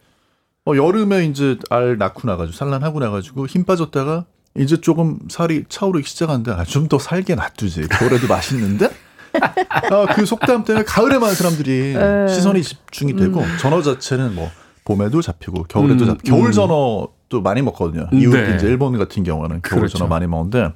어, 0.66 0.78
여름에 0.78 1.26
이제 1.26 1.58
알 1.70 1.98
낳고 1.98 2.26
나가지고 2.26 2.56
산란하고 2.56 3.02
나가지고 3.02 3.48
힘 3.48 3.66
빠졌다가 3.66 4.24
이제 4.58 4.80
조금 4.80 5.20
살이 5.30 5.66
차오르기 5.68 6.08
시작하는데 6.08 6.52
아, 6.54 6.64
좀 6.64 6.88
더 6.88 7.00
살게 7.00 7.36
놔두지. 7.36 7.90
겨울에도 7.90 8.28
맛있는데? 8.28 8.90
아, 9.70 10.06
그 10.16 10.26
속담 10.26 10.64
때문에 10.64 10.86
가을에만 10.86 11.36
사람들이 11.36 11.96
시선이 12.34 12.64
집중이 12.64 13.18
되고 13.18 13.44
전어 13.60 13.82
자체는 13.82 14.36
뭐 14.36 14.50
봄에도 14.86 15.22
잡히고 15.22 15.64
겨울에도 15.64 16.06
음, 16.06 16.08
잡. 16.08 16.24
겨울 16.24 16.46
음. 16.48 16.52
전어 16.54 17.10
도 17.30 17.42
많이 17.42 17.62
먹거든요. 17.62 18.08
네. 18.12 18.20
이웃 18.20 18.34
이제 18.56 18.68
일본 18.68 18.98
같은 18.98 19.24
경우는 19.24 19.62
겨울 19.62 19.82
그렇죠. 19.82 19.98
전어 19.98 20.08
많이 20.10 20.28
먹는데 20.28 20.72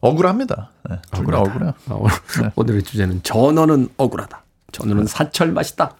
억울합니다. 0.00 0.70
네, 0.88 0.98
둘다 1.12 1.40
억울해요. 1.40 1.74
아, 1.88 1.94
오늘, 1.94 2.52
오늘의 2.54 2.82
주제는 2.84 3.22
전어는 3.24 3.88
억울하다. 3.96 4.42
전어는 4.70 5.06
사철 5.06 5.50
맛이다. 5.52 5.96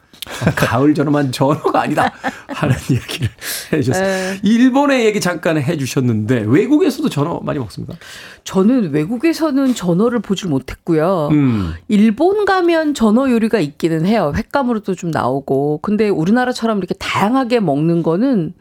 가을 0.57 0.95
전어만 0.95 1.33
전어가 1.33 1.83
아니다. 1.83 2.12
하는 2.49 2.75
이야기를 2.91 3.29
해주셨어요. 3.73 4.39
일본의 4.43 5.05
얘기 5.05 5.21
잠깐 5.21 5.59
해주셨는데 5.59 6.45
외국에서도 6.47 7.09
전어 7.09 7.41
많이 7.43 7.59
먹습니까? 7.59 7.95
저는 8.45 8.93
외국에서는 8.93 9.75
전어를 9.75 10.21
보질 10.21 10.49
못했고요. 10.49 11.29
음. 11.33 11.75
일본 11.89 12.45
가면 12.45 12.95
전어 12.95 13.31
요리가 13.31 13.59
있기는 13.61 14.07
해요. 14.07 14.33
횟감으로도 14.35 14.95
좀 14.95 15.11
나오고. 15.11 15.81
근데 15.83 16.09
우리나라처럼 16.09 16.79
이렇게 16.79 16.95
다양하게 16.95 17.61
먹는 17.61 18.03
거는 18.03 18.55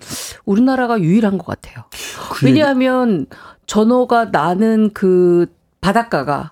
우리나라가 0.46 1.00
유일한 1.00 1.38
것 1.38 1.46
같아요. 1.46 1.86
그 2.32 2.46
왜냐하면 2.46 3.26
전어가 3.68 4.26
나는 4.26 4.92
그 4.94 5.48
바닷가가 5.82 6.52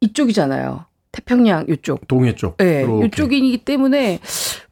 이쪽이잖아요. 0.00 0.86
태평양 1.12 1.66
이쪽. 1.68 2.06
동해 2.06 2.34
쪽. 2.34 2.56
네, 2.58 2.82
이렇게. 2.82 3.06
이쪽이기 3.06 3.58
때문에 3.64 4.20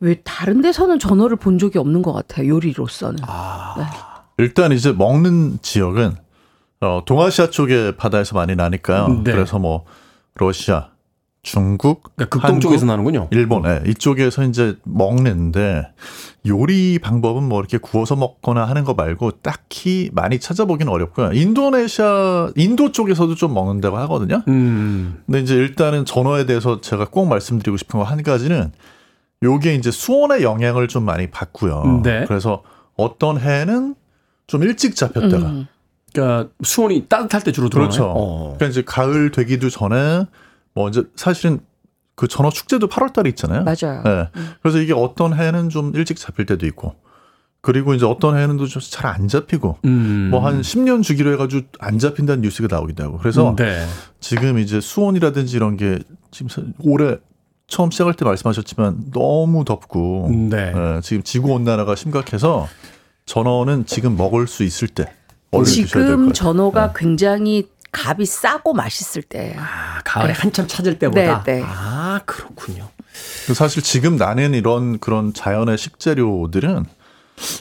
왜 0.01 0.15
다른 0.23 0.61
데서는 0.61 0.99
전어를 0.99 1.37
본 1.37 1.59
적이 1.59 1.79
없는 1.79 2.03
것 2.03 2.13
같아요. 2.13 2.49
요리로서는. 2.49 3.19
아, 3.23 4.25
일단 4.39 4.73
이제 4.73 4.93
먹는 4.93 5.59
지역은 5.63 6.15
어, 6.81 7.03
동아시아 7.05 7.51
쪽의 7.51 7.97
바다에서 7.97 8.37
많이 8.37 8.55
나니까요. 8.55 9.23
네. 9.25 9.33
그래서 9.33 9.59
뭐 9.59 9.85
러시아, 10.35 10.91
중국, 11.53 12.03
그러니까 12.15 12.39
극동 12.39 12.61
쪽에서 12.61 12.87
한국, 12.87 13.11
나는군요. 13.13 13.29
일본, 13.31 13.65
예, 13.65 13.83
이쪽에서 13.91 14.45
이제 14.45 14.77
먹는데 14.85 15.89
요리 16.47 16.99
방법은 16.99 17.43
뭐 17.43 17.61
이렇게 17.61 17.79
구워서 17.79 18.17
먹거나 18.17 18.65
하는 18.65 18.85
거 18.85 18.95
말고 18.95 19.33
딱히 19.43 20.11
많이 20.13 20.39
찾아보기는 20.39 20.93
어렵고요. 20.93 21.33
인도네시아, 21.33 22.51
인도 22.57 22.93
쪽에서도 22.93 23.35
좀 23.35 23.55
먹는다고 23.55 23.97
하거든요. 23.99 24.43
음. 24.49 25.23
근데 25.27 25.41
이제 25.41 25.55
일단은 25.55 26.05
전어에 26.05 26.47
대해서 26.47 26.81
제가 26.81 27.07
꼭 27.11 27.27
말씀드리고 27.27 27.77
싶은 27.77 27.99
거 28.01 28.05
한 28.05 28.23
가지는 28.23 28.73
요게 29.43 29.75
이제 29.75 29.91
수온의 29.91 30.43
영향을 30.43 30.89
좀 30.89 31.05
많이 31.05 31.29
받고요. 31.29 32.01
네. 32.03 32.25
그래서 32.27 32.63
어떤 32.97 33.39
해는 33.39 33.95
좀 34.47 34.63
일찍 34.65 34.97
잡혔다가 34.97 35.47
음. 35.47 35.67
그러니까 36.13 36.49
수온이 36.65 37.07
따뜻할 37.09 37.43
때 37.43 37.53
주로 37.53 37.69
들어오나요? 37.69 37.91
그렇죠. 37.91 38.13
어. 38.17 38.55
그러니까 38.57 38.67
이제 38.67 38.83
가을 38.85 39.31
되기도 39.31 39.69
전에 39.71 40.25
뭐 40.79 40.89
이제 40.89 41.03
사실은 41.17 41.59
그 42.15 42.29
전어 42.29 42.51
축제도 42.51 42.89
8월 42.89 43.13
달에 43.13 43.29
있잖아요. 43.31 43.65
맞아요. 43.65 44.03
네. 44.05 44.29
그래서 44.63 44.79
이게 44.79 44.93
어떤 44.93 45.35
해는 45.35 45.69
좀 45.71 45.93
일찍 45.95 46.17
잡힐 46.17 46.47
때도 46.47 46.67
있고 46.67 46.95
그리고 47.61 47.95
이제 47.95 48.07
어떤 48.07 48.37
해는 48.39 48.57
또잘안 48.57 49.27
잡히고 49.29 49.79
음. 49.85 50.29
뭐한 50.31 50.61
10년 50.63 51.03
주기로 51.03 51.33
해가지고 51.33 51.67
안 51.81 51.99
잡힌다는 51.99 52.43
뉴스가 52.43 52.69
나오기도 52.75 53.03
하고 53.05 53.19
그래서 53.19 53.55
네. 53.57 53.85
지금 54.21 54.59
이제 54.59 54.81
수온이라든지 54.81 55.57
이런 55.57 55.77
게 55.77 55.99
지금 56.31 56.49
사- 56.49 56.63
올해 56.81 57.17
처음 57.67 57.91
시작할 57.91 58.15
때 58.15 58.25
말씀하셨지만 58.25 59.11
너무 59.13 59.65
덥고 59.65 60.29
네. 60.51 60.73
예, 60.75 61.01
지금 61.03 61.23
지구 61.25 61.53
온난화가 61.53 61.97
심각해서 61.97 62.69
전어는 63.27 63.87
지금 63.87 64.17
먹을 64.17 64.47
수 64.47 64.63
있을 64.65 64.89
때 64.89 65.13
지금. 65.67 66.33
전어가 66.33 66.93
굉장히 66.95 67.69
값이 67.93 68.27
싸고 68.27 68.75
맛있을 68.75 69.23
때예요. 69.23 69.55
아, 69.59 70.01
가을에 70.05 70.33
한참 70.33 70.67
찾을 70.67 70.99
때보다. 70.99 71.43
네, 71.45 71.55
네. 71.59 71.63
아, 71.65 72.21
그렇군요. 72.27 72.89
사실 73.55 73.83
지금 73.83 74.17
나는 74.17 74.55
이런 74.55 74.99
그런 74.99 75.33
자연의 75.33 75.79
식재료들은 75.79 76.85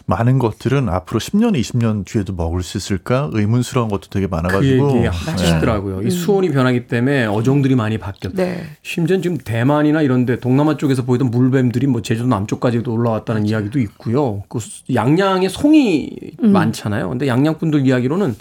많은 0.07 0.39
것들은 0.39 0.89
앞으로 0.89 1.19
10년, 1.19 1.57
20년 1.59 2.03
뒤에도 2.03 2.33
먹을 2.33 2.63
수 2.63 2.77
있을까 2.77 3.29
의문스러운 3.31 3.89
것도 3.89 4.09
되게 4.09 4.25
그 4.25 4.31
많아가지고 4.35 4.97
얘기 4.97 5.05
하시더라고요. 5.05 6.01
이 6.01 6.09
수온이 6.09 6.49
변하기 6.49 6.87
때문에 6.87 7.25
어종들이 7.27 7.75
많이 7.75 7.99
바뀌었다. 7.99 8.35
네. 8.43 8.63
심지어 8.81 9.21
지금 9.21 9.37
대만이나 9.37 10.01
이런데 10.01 10.39
동남아 10.39 10.77
쪽에서 10.77 11.03
보이던 11.03 11.29
물뱀들이 11.29 11.85
뭐 11.85 12.01
제주도 12.01 12.27
남쪽까지도 12.27 12.91
올라왔다는 12.91 13.45
이야기도 13.45 13.79
있고요. 13.79 14.43
그 14.49 14.59
수- 14.59 14.81
양양에 14.93 15.47
송이 15.47 16.09
음. 16.43 16.51
많잖아요. 16.51 17.09
근데 17.09 17.27
양양분들 17.27 17.85
이야기로는 17.85 18.35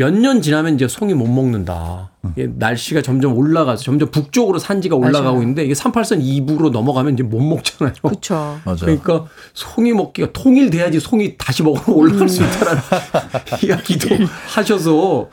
몇 0.00 0.10
년 0.14 0.40
지나면 0.40 0.76
이제 0.76 0.88
송이 0.88 1.12
못 1.12 1.26
먹는다. 1.26 2.10
이게 2.34 2.48
날씨가 2.54 3.02
점점 3.02 3.36
올라가서 3.36 3.82
점점 3.82 4.10
북쪽으로 4.10 4.58
산지가 4.58 4.96
올라가고 4.96 5.24
맞아요. 5.32 5.40
있는데 5.42 5.64
이게 5.64 5.74
38선 5.74 6.22
2부로 6.22 6.70
넘어가면 6.70 7.14
이제 7.14 7.22
못 7.22 7.38
먹잖아요. 7.40 7.94
그렇죠. 8.02 8.58
맞아요. 8.64 8.78
그러니까 8.80 9.26
송이 9.52 9.92
먹기가 9.92 10.28
통일돼야지 10.32 11.00
송이 11.00 11.36
다시 11.36 11.62
먹으러 11.62 11.92
올라갈 11.94 12.28
수 12.30 12.42
있다라는 12.42 12.80
이야기도 13.64 14.16
하셔서 14.48 15.28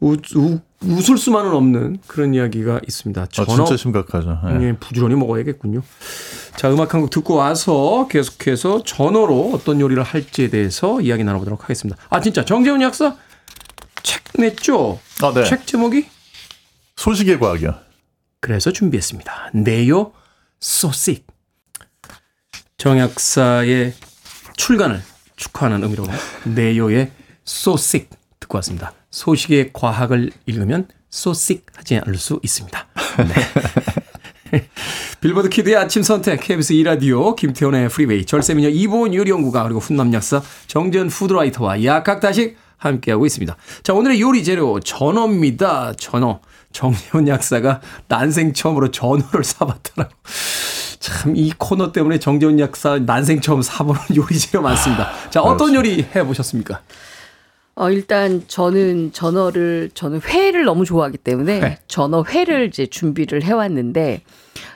우, 0.00 0.16
우, 0.36 0.58
웃을 0.84 1.16
수만은 1.16 1.52
없는 1.52 1.98
그런 2.06 2.32
이야기가 2.34 2.80
있습니다. 2.86 3.22
아, 3.22 3.26
전어 3.30 3.64
진짜 3.64 3.76
심각하죠. 3.76 4.38
예. 4.60 4.62
예, 4.68 4.72
부지런히 4.78 5.14
먹어야겠군요. 5.16 5.82
자, 6.56 6.70
음악 6.72 6.94
한 6.94 7.00
곡 7.00 7.10
듣고 7.10 7.34
와서 7.34 8.06
계속해서 8.08 8.82
전어로 8.84 9.50
어떤 9.54 9.80
요리를 9.80 10.00
할지에 10.02 10.48
대해서 10.48 11.00
이야기 11.00 11.24
나눠보도록 11.24 11.64
하겠습니다. 11.64 12.00
아, 12.10 12.20
진짜 12.20 12.44
정재훈 12.44 12.82
약사 12.82 13.16
책 14.06 14.22
냈죠? 14.38 15.00
아, 15.20 15.32
네. 15.34 15.42
책 15.44 15.66
제목이? 15.66 16.06
소식의 16.94 17.40
과학이요. 17.40 17.74
그래서 18.40 18.70
준비했습니다. 18.70 19.50
Ne-Yo 19.54 20.12
So 20.60 20.79
Sick. 20.79 21.26
정 22.78 23.00
약사의 23.00 23.94
출간을 24.56 25.02
축하하는 25.34 25.82
의미로 25.82 26.06
Ne-Yo의 26.44 27.10
So 27.44 27.66
Sick 27.66 28.10
듣고 28.38 28.58
왔습니다. 28.58 28.92
소식의 29.10 29.72
과학을 29.72 30.30
읽으면 30.46 30.86
소식 31.10 31.66
하지 31.74 31.96
않을 31.96 32.16
수 32.16 32.38
있습니다. 32.44 32.86
네. 34.52 34.60
빌보드 35.20 35.48
kid의 35.48 35.74
아침 35.74 36.04
선택 36.04 36.40
KBS 36.40 36.74
2라디오 36.74 37.34
김태훈의 37.34 37.88
프리웨이 37.88 38.24
절세미녀 38.24 38.68
이보은 38.68 39.14
요리연구가 39.14 39.64
그리고 39.64 39.80
훈남 39.80 40.12
약사 40.14 40.40
정재현 40.68 41.08
푸드라이터와 41.08 41.82
약학다식 41.82 42.56
함께하고 42.76 43.26
있습니다. 43.26 43.56
자 43.82 43.92
오늘의 43.94 44.20
요리 44.20 44.44
재료 44.44 44.78
전어입니다. 44.80 45.94
전어. 45.98 46.40
정재훈 46.72 47.26
약사가 47.28 47.80
난생 48.08 48.52
처음으로 48.52 48.90
전어를 48.90 49.42
사봤다라고. 49.44 50.12
참 51.00 51.36
이 51.36 51.52
코너 51.56 51.92
때문에 51.92 52.18
정재훈 52.18 52.58
약사 52.58 52.98
난생 52.98 53.40
처음 53.40 53.62
사보는 53.62 54.00
요리 54.16 54.38
재료 54.38 54.62
많습니다. 54.62 55.10
자 55.30 55.40
어떤 55.42 55.74
요리 55.74 56.04
해보셨습니까? 56.14 56.82
어, 57.78 57.90
일단 57.90 58.42
저는 58.48 59.12
전어를 59.12 59.90
저는 59.94 60.22
회를 60.22 60.64
너무 60.64 60.84
좋아하기 60.86 61.18
때문에 61.18 61.60
회. 61.60 61.78
전어 61.88 62.24
회를 62.26 62.68
이제 62.68 62.86
준비를 62.86 63.42
해왔는데 63.42 64.22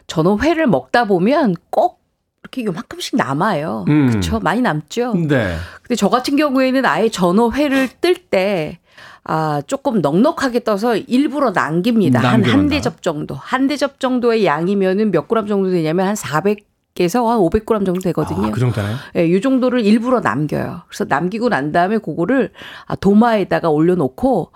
전어 0.07 0.37
회를 0.39 0.67
먹다 0.67 1.05
보면 1.07 1.57
꼭 1.71 2.00
이렇게 2.51 2.65
요만큼씩 2.65 3.17
남아요. 3.17 3.85
음. 3.89 4.09
그렇죠? 4.09 4.41
많이 4.41 4.61
남죠. 4.61 5.15
네. 5.15 5.57
근데 5.83 5.95
저 5.97 6.09
같은 6.09 6.37
경우에는 6.37 6.85
아예 6.85 7.09
전어 7.09 7.51
회를 7.51 7.89
뜰 8.01 8.15
때 8.31 8.79
아, 9.25 9.63
조금 9.67 10.01
넉넉하게 10.01 10.65
떠서 10.65 10.97
일부러 10.97 11.51
남깁니다. 11.51 12.21
한. 12.21 12.43
한 12.45 12.69
대접 12.69 13.03
정도. 13.03 13.35
한 13.35 13.67
대접 13.67 14.01
정도의 14.01 14.45
양이면은 14.45 15.11
몇 15.11 15.29
그램 15.29 15.47
정도 15.47 15.71
되냐면 15.71 16.07
한 16.07 16.15
400 16.17 16.69
에서 16.99 17.27
한 17.31 17.39
500g 17.39 17.87
정도 17.87 18.01
되거든요. 18.01 18.49
아, 18.49 18.51
그 18.51 18.61
정도나요? 18.61 18.97
예, 19.17 19.25
이 19.25 19.41
정도를 19.41 19.81
일부러 19.87 20.21
남겨요. 20.21 20.83
그래서 20.87 21.05
남기고 21.09 21.49
난 21.49 21.73
다음에 21.73 21.97
그거를 21.99 22.51
아, 22.87 22.95
도마에다가 22.97 23.71
올려놓고 23.71 24.51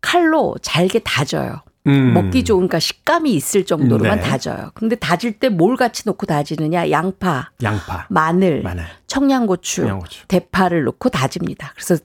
칼로 0.00 0.54
잘게 0.62 1.00
다져요. 1.00 1.60
음. 1.86 2.14
먹기 2.14 2.44
좋은 2.44 2.60
그러니까 2.68 2.78
식감이 2.78 3.32
있을 3.34 3.64
정도로만 3.66 4.20
네. 4.20 4.24
다져요. 4.24 4.70
근데 4.74 4.94
다질 4.96 5.38
때 5.38 5.48
뭘 5.48 5.76
같이 5.76 6.04
넣고 6.06 6.26
다지느냐? 6.26 6.90
양파, 6.90 7.50
양파, 7.62 8.06
마늘, 8.08 8.62
마늘, 8.62 8.84
청양고추, 9.08 9.82
청양고추. 9.82 10.26
대파를 10.28 10.84
넣고 10.84 11.08
다집니다. 11.08 11.72
그래서 11.74 11.96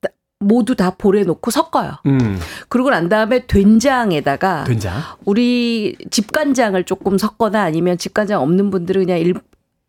다- 0.00 0.08
모두 0.40 0.74
다 0.74 0.90
볼에 0.96 1.22
넣고 1.24 1.50
섞어요. 1.50 1.96
음. 2.06 2.38
그러고 2.68 2.90
난 2.90 3.08
다음에 3.10 3.46
된장에다가 3.46 4.64
된장. 4.64 4.94
우리 5.26 5.96
집간장을 6.10 6.82
조금 6.84 7.18
섞거나 7.18 7.62
아니면 7.62 7.98
집간장 7.98 8.40
없는 8.40 8.70
분들은 8.70 9.04
그냥 9.04 9.18
일, 9.20 9.34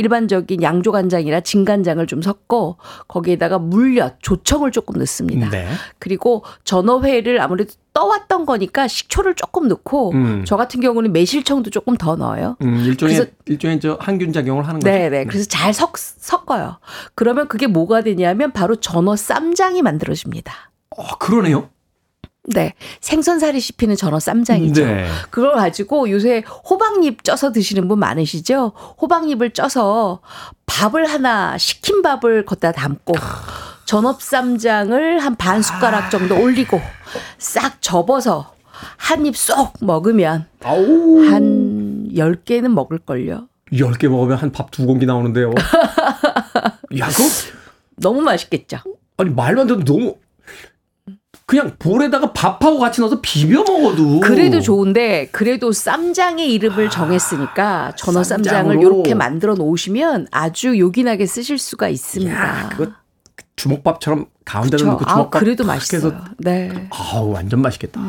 일반적인 0.09 0.61
양조간장이나 0.61 1.39
진간장을 1.39 2.05
좀 2.07 2.21
섞고 2.21 2.77
거기에다가 3.07 3.59
물엿, 3.59 4.17
조청을 4.21 4.71
조금 4.71 4.99
넣습니다. 4.99 5.49
네. 5.49 5.67
그리고 5.99 6.43
전어회를 6.65 7.39
아무래도 7.39 7.73
떠왔던 7.93 8.45
거니까 8.45 8.89
식초를 8.89 9.35
조금 9.35 9.69
넣고 9.69 10.11
음. 10.11 10.43
저 10.45 10.57
같은 10.57 10.81
경우는 10.81 11.13
매실청도 11.13 11.69
조금 11.69 11.95
더 11.95 12.17
넣어요. 12.17 12.57
음, 12.61 12.75
일종의 12.85 13.15
그래서- 13.15 13.31
일종의 13.45 13.79
저 13.79 13.97
항균 14.01 14.33
작용을 14.33 14.67
하는 14.67 14.81
거죠. 14.81 14.91
네네. 14.91 15.25
그래서 15.25 15.47
잘 15.47 15.73
섞, 15.73 15.91
섞어요. 15.97 16.77
그러면 17.15 17.47
그게 17.47 17.67
뭐가 17.67 18.01
되냐면 18.01 18.51
바로 18.51 18.75
전어 18.75 19.15
쌈장이 19.15 19.81
만들어집니다. 19.81 20.53
어, 20.97 21.17
그러네요. 21.19 21.69
네. 22.47 22.73
생선살이 23.01 23.59
씹히는 23.59 23.95
전어 23.95 24.19
쌈장이죠. 24.19 24.85
네. 24.85 25.07
그걸 25.31 25.53
가지고 25.55 26.09
요새 26.11 26.43
호박잎 26.69 27.23
쪄서 27.23 27.51
드시는 27.51 27.87
분 27.87 27.99
많으시죠? 27.99 28.71
호박잎을 29.01 29.51
쪄서 29.51 30.21
밥을 30.67 31.05
하나, 31.07 31.57
식힌 31.57 32.01
밥을 32.01 32.45
걷다 32.45 32.71
담고 32.71 33.15
전업쌈장을 33.85 35.19
한 35.19 35.35
반 35.35 35.61
숟가락 35.61 36.09
정도 36.11 36.39
올리고 36.39 36.81
싹 37.37 37.81
접어서 37.81 38.53
한 38.97 39.25
입 39.25 39.35
쏙 39.37 39.73
먹으면 39.81 40.47
아우. 40.63 41.25
한 41.29 42.09
10개는 42.13 42.67
먹을걸요. 42.69 43.47
10개 43.71 44.07
먹으면 44.07 44.37
한 44.37 44.51
밥 44.51 44.69
두 44.71 44.85
공기 44.85 45.05
나오는데요. 45.05 45.51
야, 46.99 47.07
그거 47.07 47.23
너무 47.97 48.21
맛있겠죠? 48.21 48.77
아니 49.17 49.29
말만 49.29 49.67
들어도 49.67 49.83
너무 49.85 50.15
그냥 51.47 51.75
볼에다가 51.77 52.33
밥하고 52.33 52.79
같이 52.79 53.01
넣어서 53.01 53.19
비벼 53.21 53.59
먹어도 53.63 54.19
그래도 54.21 54.61
좋은데 54.61 55.29
그래도 55.31 55.71
쌈장의 55.71 56.51
이름을 56.53 56.89
정했으니까 56.89 57.93
전어 57.95 58.23
쌈장을. 58.23 58.79
이렇게 58.79 59.13
만들어 59.13 59.53
놓으시면 59.53 60.27
아주 60.31 60.77
요긴하게 60.79 61.27
쓰실 61.27 61.59
수가 61.59 61.87
있습니다. 61.89 62.33
야, 62.33 62.69
그거 62.69 62.91
주먹밥처럼 63.57 64.25
가운데다? 64.43 64.83
넣고 64.85 65.05
아, 65.05 65.13
주먹밥 65.13 65.39
그래도 65.39 65.63
탁 65.63 65.73
맛있어요. 65.73 65.97
해서 66.07 66.21
네. 66.39 66.87
아우 66.89 67.29
완전 67.31 67.61
맛있겠다. 67.61 68.01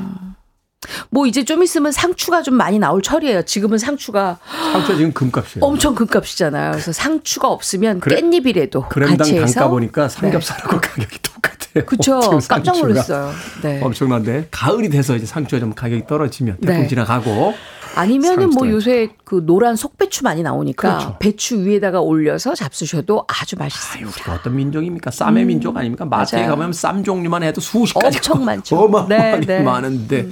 뭐 1.10 1.26
이제 1.26 1.44
좀 1.44 1.62
있으면 1.62 1.92
상추가 1.92 2.42
좀 2.42 2.54
많이 2.54 2.78
나올 2.78 3.02
철이에요. 3.02 3.42
지금은 3.42 3.76
상추가 3.76 4.38
상추가 4.72 4.96
지금 4.96 5.12
금값이에요. 5.12 5.64
엄청 5.64 5.94
금값이잖아요. 5.94 6.70
그래서 6.72 6.90
상추가 6.92 7.48
없으면 7.48 8.00
그래- 8.00 8.18
깻잎이라도 8.20 8.88
그램당 8.88 9.18
같이 9.18 9.36
해서 9.38 9.54
단가 9.60 9.68
보니까 9.68 10.08
삼겹살하고 10.08 10.80
가격이 10.80 11.18
똑같아요. 11.22 11.55
그쵸. 11.86 12.20
지금 12.20 12.38
깜짝. 12.48 12.78
놀랐어요. 12.78 13.32
네. 13.62 13.80
엄청난데 13.82 14.48
가을이 14.50 14.88
돼서 14.88 15.16
이제 15.16 15.26
상추가 15.26 15.60
좀 15.60 15.74
가격이 15.74 16.06
떨어지면 16.06 16.58
태풍 16.58 16.82
네. 16.82 16.86
지나가고 16.88 17.54
아니면은 17.94 18.50
뭐 18.50 18.68
요새 18.68 19.08
그 19.24 19.42
노란 19.46 19.74
속배추 19.74 20.22
많이 20.22 20.42
나오니까 20.42 20.98
그렇죠. 20.98 21.16
배추 21.18 21.64
위에다가 21.64 22.00
올려서 22.00 22.54
잡수셔도 22.54 23.24
아주 23.26 23.56
맛있습니다. 23.56 24.10
우리가 24.10 24.34
어떤 24.34 24.54
민족입니까? 24.56 25.10
쌈의 25.10 25.46
민족 25.46 25.76
아닙니까? 25.76 26.04
마트에 26.04 26.40
맞아요. 26.40 26.50
가면 26.50 26.72
쌈 26.74 27.02
종류만 27.02 27.42
해도 27.42 27.60
수십 27.62 27.94
가지 27.94 28.18
엄청 28.18 28.44
많죠. 28.44 28.76
어마어마하게 28.78 29.46
네, 29.46 29.58
네. 29.58 29.62
많은데 29.62 30.28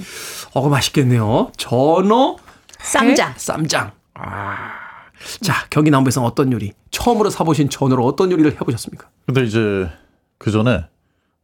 어 0.53 0.69
맛있겠네요. 0.69 1.51
전어 1.57 2.37
쌈장. 2.79 3.29
회, 3.31 3.33
쌈장. 3.37 3.91
아. 4.13 4.85
자, 5.41 5.53
경기 5.71 5.89
남부에서 5.89 6.23
어떤 6.23 6.51
요리? 6.51 6.73
처음으로 6.91 7.31
사보신 7.31 7.69
전어로 7.69 8.05
어떤 8.05 8.31
요리를 8.31 8.51
해보셨습니까? 8.51 9.07
근데 9.25 9.43
이제 9.43 9.89
그 10.37 10.51
전에 10.51 10.85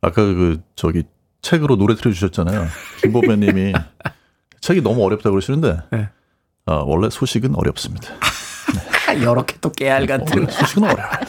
아까 0.01 0.23
그 0.23 0.61
저기 0.75 1.03
책으로 1.41 1.77
노래 1.77 1.95
틀어주셨잖아요. 1.95 2.67
김보배님이 3.01 3.73
책이 4.61 4.81
너무 4.81 5.03
어렵다 5.03 5.29
그러시는데 5.29 5.77
네. 5.91 6.09
아, 6.65 6.83
원래 6.85 7.09
소식은 7.09 7.55
어렵습니다. 7.55 8.13
여러 9.23 9.43
개또 9.45 9.71
깨알 9.71 10.05
같은 10.05 10.39
원래 10.39 10.51
소식은 10.51 10.83
어려워요. 10.83 11.19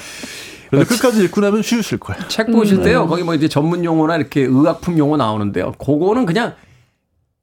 근데 0.71 0.85
끝까지 0.87 1.23
읽고 1.25 1.41
나면 1.43 1.63
쉬우실 1.63 1.99
거예요. 1.99 2.29
책 2.29 2.51
보실 2.51 2.79
음. 2.79 2.83
때요. 2.83 3.07
거기 3.07 3.23
뭐 3.23 3.35
이제 3.35 3.47
전문 3.47 3.85
용어나 3.85 4.17
이렇게 4.17 4.41
의학품 4.41 4.97
용어 4.97 5.19
나오는데요. 5.19 5.73
그거는 5.73 6.25
그냥 6.25 6.55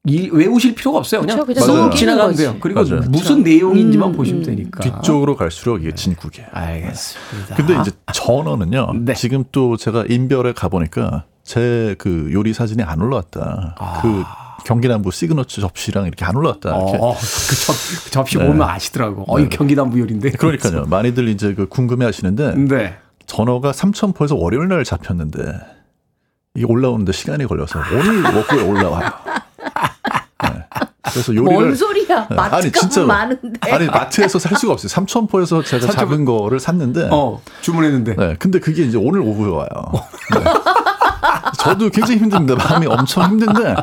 이, 0.05 0.29
외우실 0.31 0.75
필요가 0.75 0.99
없어요. 0.99 1.21
그냥, 1.21 1.45
그쵸, 1.45 1.65
그냥 1.65 1.91
지나가면. 1.91 2.35
돼요. 2.35 2.55
그리고 2.61 2.81
맞아요. 2.83 3.01
무슨 3.09 3.43
내용인지만 3.43 4.09
음, 4.09 4.15
보시면 4.15 4.41
음. 4.41 4.45
되니까. 4.45 4.79
뒤쪽으로 4.81 5.35
갈수록 5.35 5.79
이게 5.83 5.93
진국이에요. 5.93 6.47
알겠습니다. 6.51 7.55
근데 7.55 7.77
이제 7.81 7.91
전어는요. 8.13 8.93
네. 9.01 9.13
지금 9.13 9.43
또 9.51 9.75
제가 9.77 10.05
인별에 10.07 10.53
가보니까 10.53 11.25
제 11.43 11.95
그 11.97 12.29
요리 12.31 12.53
사진이 12.53 12.81
안 12.83 13.01
올라왔다. 13.01 13.75
그 14.01 14.23
경기 14.65 14.87
남부 14.87 15.11
시그너처 15.11 15.61
접시랑 15.61 16.05
이렇게 16.05 16.23
안 16.23 16.35
올라왔다. 16.35 16.69
이렇게. 16.69 16.97
어, 17.01 17.13
그 17.19 17.65
접, 17.65 17.73
그 18.05 18.11
접시 18.11 18.37
네. 18.37 18.45
보면 18.47 18.67
아시더라고. 18.69 19.25
어, 19.27 19.39
이 19.39 19.49
경기남부 19.49 19.99
요리인데. 19.99 20.31
그러니까요. 20.31 20.85
많이들 20.85 21.27
이제 21.27 21.53
그 21.53 21.67
궁금해 21.67 22.05
하시는데 22.05 22.55
네. 22.55 22.97
전어가 23.25 23.73
삼천포에서 23.73 24.35
월요일 24.35 24.69
날 24.69 24.83
잡혔는데 24.85 25.41
이게 26.55 26.65
올라오는데 26.67 27.11
시간이 27.11 27.45
걸려서 27.45 27.79
오늘 27.93 28.21
목요일 28.21 28.63
올라와요. 28.69 29.09
네. 31.10 31.14
그래서 31.14 31.36
요리를 31.36 31.53
뭔 31.53 31.76
소리야? 31.76 32.28
네. 32.30 32.36
마트가 32.36 32.57
아니, 32.57 32.72
진짜로. 32.72 33.07
많은데. 33.07 33.60
아니 33.72 33.86
마트에서 33.88 34.39
살 34.39 34.57
수가 34.57 34.74
없어요. 34.74 34.88
삼천포에서 34.89 35.64
제가 35.64 35.88
삼천포- 35.88 35.95
작은 35.95 36.26
거를 36.26 36.60
샀는데 36.60 37.10
어, 37.12 37.41
주문했는데. 37.62 38.16
네, 38.16 38.36
근데 38.39 38.60
그게 38.60 38.84
이제 38.84 38.97
오늘 38.97 39.22
오후에 39.22 39.49
와요. 39.49 39.68
네. 40.34 40.43
저도 41.60 41.89
굉장히 41.89 42.20
힘듭니다. 42.22 42.55
마음이 42.55 42.88
엄청 42.88 43.24
힘든데 43.24 43.76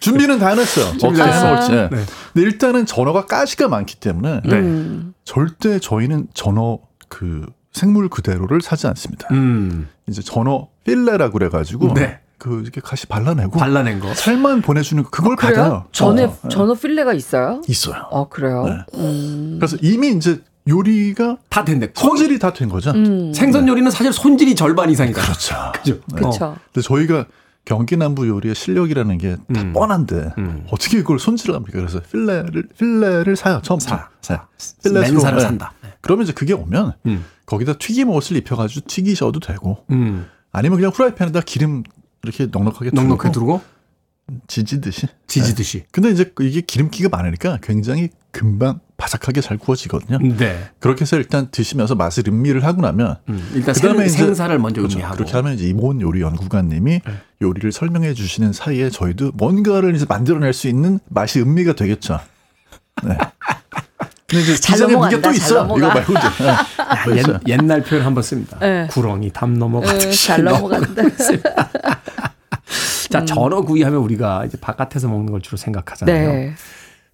준비는 0.00 0.38
다 0.38 0.48
해놨어요. 0.48 0.86
어떻게. 0.94 1.22
해놓을지. 1.22 1.70
네. 1.72 1.88
네. 1.90 2.04
근데 2.32 2.46
일단은 2.46 2.86
전어가 2.86 3.26
가시가 3.26 3.68
많기 3.68 3.96
때문에 3.96 4.40
네. 4.44 4.54
음. 4.56 5.12
절대 5.24 5.78
저희는 5.78 6.28
전어 6.34 6.78
그 7.08 7.44
생물 7.72 8.08
그대로를 8.08 8.62
사지 8.62 8.86
않습니다. 8.86 9.28
음. 9.32 9.88
이제 10.08 10.22
전어 10.22 10.68
필레라고 10.84 11.32
그래가지고 11.34 11.94
네. 11.94 12.20
그 12.40 12.62
이렇게 12.62 12.80
가시 12.80 13.06
발라내고 13.06 13.58
발라낸 13.58 14.00
거. 14.00 14.12
살만 14.14 14.62
보내주는 14.62 15.00
거 15.04 15.10
그걸 15.10 15.36
받아요. 15.36 15.54
그래요? 15.54 15.86
전에 15.92 16.24
어, 16.24 16.36
네. 16.42 16.48
전어 16.48 16.74
필레가 16.74 17.12
있어요? 17.12 17.60
있어요. 17.68 18.06
어 18.10 18.28
그래요. 18.30 18.64
네. 18.64 18.98
음. 18.98 19.56
그래서 19.60 19.76
이미 19.82 20.08
이제 20.12 20.40
요리가 20.66 21.36
다 21.50 21.64
된대. 21.66 21.90
손질이 21.94 22.38
다 22.38 22.52
된 22.54 22.70
거죠. 22.70 22.92
음. 22.92 23.32
생선 23.34 23.68
요리는 23.68 23.90
사실 23.90 24.12
손질이 24.12 24.54
절반 24.54 24.88
이상이다. 24.88 25.20
그렇죠. 25.20 25.54
그죠? 25.76 26.00
그렇죠. 26.14 26.56
근데 26.72 26.86
저희가 26.86 27.26
경기 27.66 27.98
남부 27.98 28.26
요리의 28.26 28.54
실력이라는 28.54 29.18
게다 29.18 29.42
음. 29.56 29.72
뻔한데 29.74 30.32
음. 30.38 30.66
어떻게 30.70 30.98
이걸 30.98 31.18
손질을 31.18 31.54
합니까? 31.54 31.78
그래서 31.78 32.00
필레를 32.00 32.68
필레를 32.78 33.36
사요 33.36 33.60
처음부터. 33.62 33.96
사, 33.96 34.08
사. 34.22 34.46
네. 34.58 34.88
필레 34.88 35.00
맨살을 35.02 35.36
네. 35.36 35.42
산다. 35.44 35.74
네. 35.82 35.90
그러면 36.00 36.24
이제 36.24 36.32
그게 36.32 36.54
오면 36.54 36.94
음. 37.04 37.24
거기다 37.44 37.74
튀김 37.74 38.08
옷을 38.08 38.38
입혀가지고 38.38 38.86
튀기셔도 38.88 39.40
되고 39.40 39.84
음. 39.90 40.26
아니면 40.52 40.78
그냥 40.78 40.90
후라이팬에다 40.94 41.42
기름 41.42 41.82
이렇게 42.22 42.46
넉넉하게 42.46 42.90
넉넉하게 42.92 43.32
두르고 43.32 43.60
지지듯이. 44.46 45.08
지지듯이. 45.26 45.78
네. 45.78 45.86
근데 45.90 46.10
이제 46.10 46.32
이게 46.40 46.60
기름기가 46.60 47.08
많으니까 47.08 47.58
굉장히 47.62 48.10
금방 48.30 48.80
바삭하게 48.96 49.40
잘 49.40 49.58
구워지거든요. 49.58 50.18
네. 50.36 50.70
그렇게 50.78 51.00
해서 51.02 51.16
일단 51.16 51.50
드시면서 51.50 51.94
맛을 51.94 52.24
음미를 52.28 52.64
하고 52.64 52.82
나면 52.82 53.16
음. 53.28 53.50
일단 53.54 53.74
그다음에 53.74 54.08
생, 54.08 54.26
생사를 54.26 54.56
먼저 54.58 54.82
그렇죠. 54.82 54.98
음미하고. 54.98 55.16
그렇게 55.16 55.32
하면 55.32 55.54
이제 55.54 55.66
이모은 55.68 56.00
요리 56.00 56.20
연구관님이 56.20 57.00
요리를 57.42 57.72
설명해 57.72 58.14
주시는 58.14 58.52
사이에 58.52 58.90
저희도 58.90 59.32
뭔가를 59.34 59.96
이제 59.96 60.04
만들어낼 60.08 60.52
수 60.52 60.68
있는 60.68 61.00
맛이 61.08 61.40
음미가 61.40 61.72
되겠죠. 61.74 62.20
네. 63.02 63.16
근데 64.30 64.42
이제 64.44 64.56
넘어간다, 64.86 65.16
무게 65.16 65.16
또잘 65.16 65.36
있어. 65.36 65.64
이거 65.76 65.88
말고 65.88 66.12
이제. 66.12 66.28
네. 66.44 66.46
야. 66.46 66.66
옛, 67.16 67.48
옛날 67.48 67.82
표현 67.82 68.04
한번 68.04 68.22
씁니다. 68.22 68.58
네. 68.60 68.86
구렁이 68.88 69.30
담 69.32 69.50
음, 69.54 69.58
넘어가듯이 69.58 70.26
잘 70.26 70.44
넘어간다. 70.44 71.02
자, 73.10 73.24
전어 73.24 73.62
구이 73.62 73.82
하면 73.82 74.00
우리가 74.00 74.44
이제 74.44 74.56
바깥에서 74.60 75.08
먹는 75.08 75.32
걸 75.32 75.40
주로 75.40 75.56
생각하잖아요. 75.56 76.32
네. 76.32 76.54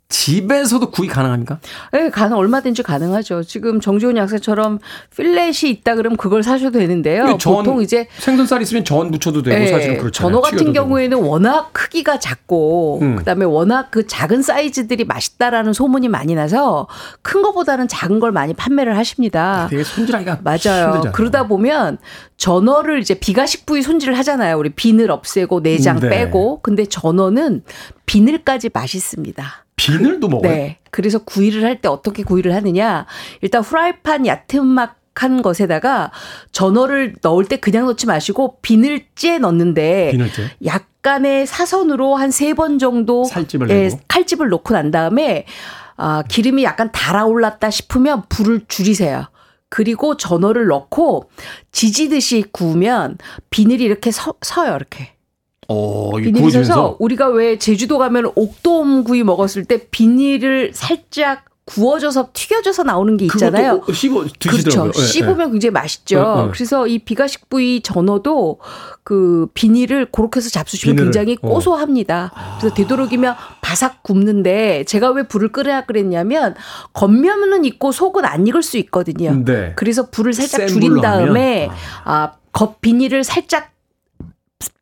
집에서도 0.09 0.91
구이 0.93 1.09
가능합니까? 1.09 1.59
네, 1.93 2.11
가능 2.11 2.37
얼마든지 2.37 2.83
가능하죠. 2.85 3.43
지금 3.43 3.81
정지훈 3.81 4.17
약사처럼 4.17 4.79
필렛이 5.17 5.69
있다 5.71 5.97
그러면 5.97 6.17
그걸 6.17 6.45
사셔도 6.45 6.79
되는데요. 6.79 7.25
근데 7.25 7.39
전- 7.39 7.55
보통 7.57 7.83
이제 7.83 8.07
생선살 8.19 8.63
있으면 8.63 8.85
전 8.85 9.11
부쳐도 9.11 9.43
되고 9.43 9.61
예, 9.61 9.67
사실은 9.67 9.99
그렇잖아요. 9.99 10.31
전어 10.33 10.41
같은 10.41 10.59
튀겨도 10.59 10.73
되고. 10.73 10.85
경우에는 10.87 11.19
워낙 11.19 11.71
크기가 11.73 12.19
작고 12.21 13.01
음. 13.03 13.17
그다음에 13.17 13.45
워낙 13.45 13.89
그 13.91 14.07
작은 14.07 14.43
사이즈들이 14.43 15.05
맛있다라는 15.05 15.73
소문이 15.73 16.09
많이 16.09 16.35
나서 16.37 16.87
큰 17.23 17.43
거보다는 17.43 17.89
작은 17.89 18.21
걸 18.21 18.31
많이 18.31 18.55
판매를 18.55 18.97
하십니다. 18.97 19.67
되게 19.69 19.83
손질하기가 19.83 20.41
맞아요. 20.45 20.57
힘들잖아요. 20.87 21.13
그러다 21.15 21.49
보면 21.49 21.99
전어를 22.37 23.01
이제 23.01 23.15
비가식 23.15 23.67
부위 23.67 23.83
손질을 23.83 24.17
하잖아요. 24.19 24.57
우리 24.57 24.71
비늘 24.71 25.11
없애고 25.11 25.63
내장 25.63 25.99
네. 25.99 26.09
빼고. 26.09 26.61
근데 26.63 26.87
전어는 26.87 27.65
비늘까지 28.07 28.71
맛있습니다. 28.73 29.66
비늘도 29.77 30.29
먹어요. 30.29 30.51
네. 30.51 30.79
그래서 30.91 31.19
구이를 31.19 31.65
할 31.65 31.81
때 31.81 31.89
어떻게 31.89 32.23
구이를 32.23 32.55
하느냐. 32.55 33.07
일단 33.43 33.63
후라이팬 33.63 34.27
얕은막 34.27 34.97
한 35.15 35.41
것에다가 35.41 36.13
전어를 36.53 37.15
넣을 37.23 37.47
때 37.47 37.57
그냥 37.57 37.87
넣지 37.87 38.07
마시고 38.07 38.59
비늘째 38.61 39.39
넣는데 39.39 40.11
비늘째. 40.13 40.51
약간의 40.65 41.47
사선으로 41.47 42.17
한 42.17 42.29
세 42.31 42.53
번 42.55 42.79
정도 42.79 43.25
살집을 43.25 43.71
예. 43.71 43.91
칼집을 44.09 44.49
놓고 44.51 44.75
난 44.75 44.91
다음에 44.91 45.47
아, 45.97 46.23
기름이 46.29 46.65
약간 46.65 46.93
달아올랐다 46.93 47.71
싶으면 47.71 48.25
불을 48.29 48.67
줄이세요. 48.69 49.27
그리고 49.71 50.17
전어를 50.19 50.67
넣고 50.67 51.31
지지듯이 51.73 52.45
구우면 52.53 53.17
비늘이 53.51 53.85
이렇게 53.85 54.11
서, 54.11 54.35
서요 54.43 54.77
이렇게. 54.77 55.16
어, 55.69 56.17
비닐이 56.17 56.51
서서 56.51 56.97
우리가 56.99 57.29
왜 57.29 57.59
제주도 57.59 57.99
가면 57.99 58.33
옥돔구이 58.35 59.23
먹었을 59.25 59.65
때 59.65 59.89
비닐을 59.91 60.73
살짝 60.75 61.45
구워져서 61.67 62.29
튀겨져서 62.33 62.85
나오는 62.85 63.17
게 63.17 63.25
있잖아요. 63.25 63.81
그것도 63.81 63.93
씹어 63.93 64.25
드시더라고요. 64.39 64.93
그렇죠. 64.93 65.03
예, 65.03 65.05
씹으면 65.05 65.51
굉장히 65.51 65.73
맛있죠. 65.73 66.17
예, 66.17 66.45
예. 66.45 66.51
그래서 66.53 66.87
이 66.87 67.01
비가식 67.01 67.49
부위 67.51 67.81
전어도 67.81 68.61
그 69.03 69.49
비닐을 69.53 70.07
그렇게 70.13 70.39
해서 70.39 70.49
잡수시면 70.49 70.95
비늘을, 70.95 71.07
굉장히 71.07 71.37
어. 71.43 71.49
고소합니다. 71.49 72.33
그래서 72.61 72.73
되도록이면 72.73 73.35
바삭 73.63 74.05
굽는데 74.05 74.85
제가 74.85 75.11
왜 75.11 75.25
불을 75.25 75.51
끄려 75.51 75.85
그랬냐면 75.85 76.55
겉면은 76.93 77.65
익고 77.65 77.91
속은 77.91 78.25
안 78.25 78.47
익을 78.47 78.63
수 78.63 78.79
있거든요. 78.79 79.31
예. 79.31 79.45
네. 79.45 79.73
그래서 79.75 80.09
불을 80.09 80.35
살짝 80.35 80.61
센 80.61 80.69
줄인 80.69 81.01
다음에 81.01 81.65
하면? 81.65 81.77
아, 82.05 82.33
겉 82.53 82.81
비닐을 82.81 83.25
살짝 83.25 83.73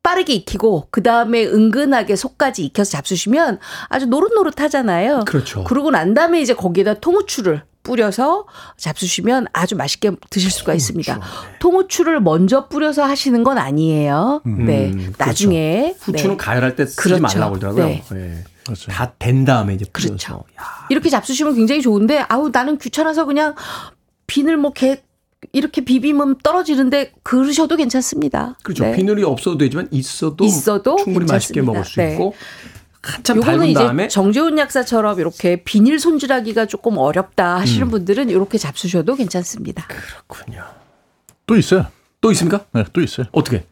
빠르게 0.03 0.35
익히고 0.35 0.89
그 0.91 1.03
다음에 1.03 1.45
은근하게 1.47 2.15
속까지 2.17 2.65
익혀서 2.67 2.91
잡수시면 2.91 3.59
아주 3.89 4.07
노릇노릇하잖아요. 4.07 5.25
그렇죠. 5.27 5.65
그러고 5.65 5.91
난 5.91 6.15
다음에 6.15 6.41
이제 6.41 6.55
거기에다 6.55 6.95
통후추를 6.95 7.63
뿌려서 7.83 8.47
잡수시면 8.79 9.47
아주 9.53 9.77
맛있게 9.77 10.13
드실 10.31 10.51
수가 10.51 10.75
있습니다. 10.75 11.21
통후추를 11.59 12.21
먼저 12.21 12.69
뿌려서 12.69 13.05
하시는 13.05 13.43
건 13.45 13.59
아니에요. 13.59 14.41
네, 14.45 14.91
음, 14.91 15.13
나중에 15.19 15.95
그렇죠. 15.99 16.13
후추는 16.13 16.37
네. 16.37 16.45
가열할 16.45 16.77
때 16.77 16.87
쓰지 16.87 16.97
그렇죠. 16.97 17.23
말라고 17.23 17.59
그러더라고요. 17.59 17.85
네. 17.87 18.03
예. 18.15 18.45
그렇죠. 18.65 18.91
다된 18.91 19.45
다음에 19.45 19.75
이제 19.75 19.85
뿌려서. 19.93 20.09
그렇죠. 20.09 20.45
야, 20.59 20.87
이렇게 20.89 21.11
잡수시면 21.11 21.55
굉장히 21.55 21.83
좋은데 21.83 22.25
아우 22.29 22.49
나는 22.51 22.79
귀찮아서 22.79 23.27
그냥 23.27 23.55
비늘 24.27 24.57
뭐 24.57 24.73
개 24.73 25.03
이렇게 25.53 25.83
비비면 25.85 26.39
떨어지는데 26.43 27.13
그러셔도 27.23 27.77
괜찮습니다. 27.77 28.57
그렇죠. 28.63 28.85
네. 28.85 28.97
비늘이 28.97 29.23
없어도 29.25 29.59
되지만 29.59 29.89
있어도, 29.91 30.45
있어도 30.45 30.97
충분히 30.97 31.27
맛있게 31.27 31.61
괜찮습니다. 31.61 31.73
먹을 31.73 31.85
수 31.85 31.97
네. 32.01 32.13
있고 32.13 32.35
한참 33.03 33.37
요거는 33.37 33.67
이제 33.67 33.81
다음에 33.81 34.09
정재훈 34.09 34.59
약사처럼 34.59 35.21
이렇게 35.21 35.63
비닐 35.63 35.99
손질하기가 35.99 36.67
조금 36.67 36.97
어렵다 36.99 37.57
음. 37.57 37.61
하시는 37.61 37.89
분들은 37.91 38.31
이렇게 38.31 38.57
잡수셔도 38.59 39.15
괜찮습니다. 39.15 39.87
그렇군요. 39.89 40.65
또 41.47 41.57
있어요. 41.57 41.87
또 42.21 42.33
있습니까? 42.33 42.65
네, 42.73 42.85
또 42.95 43.03
있어요. 43.03 43.27
어떻게? 43.33 43.67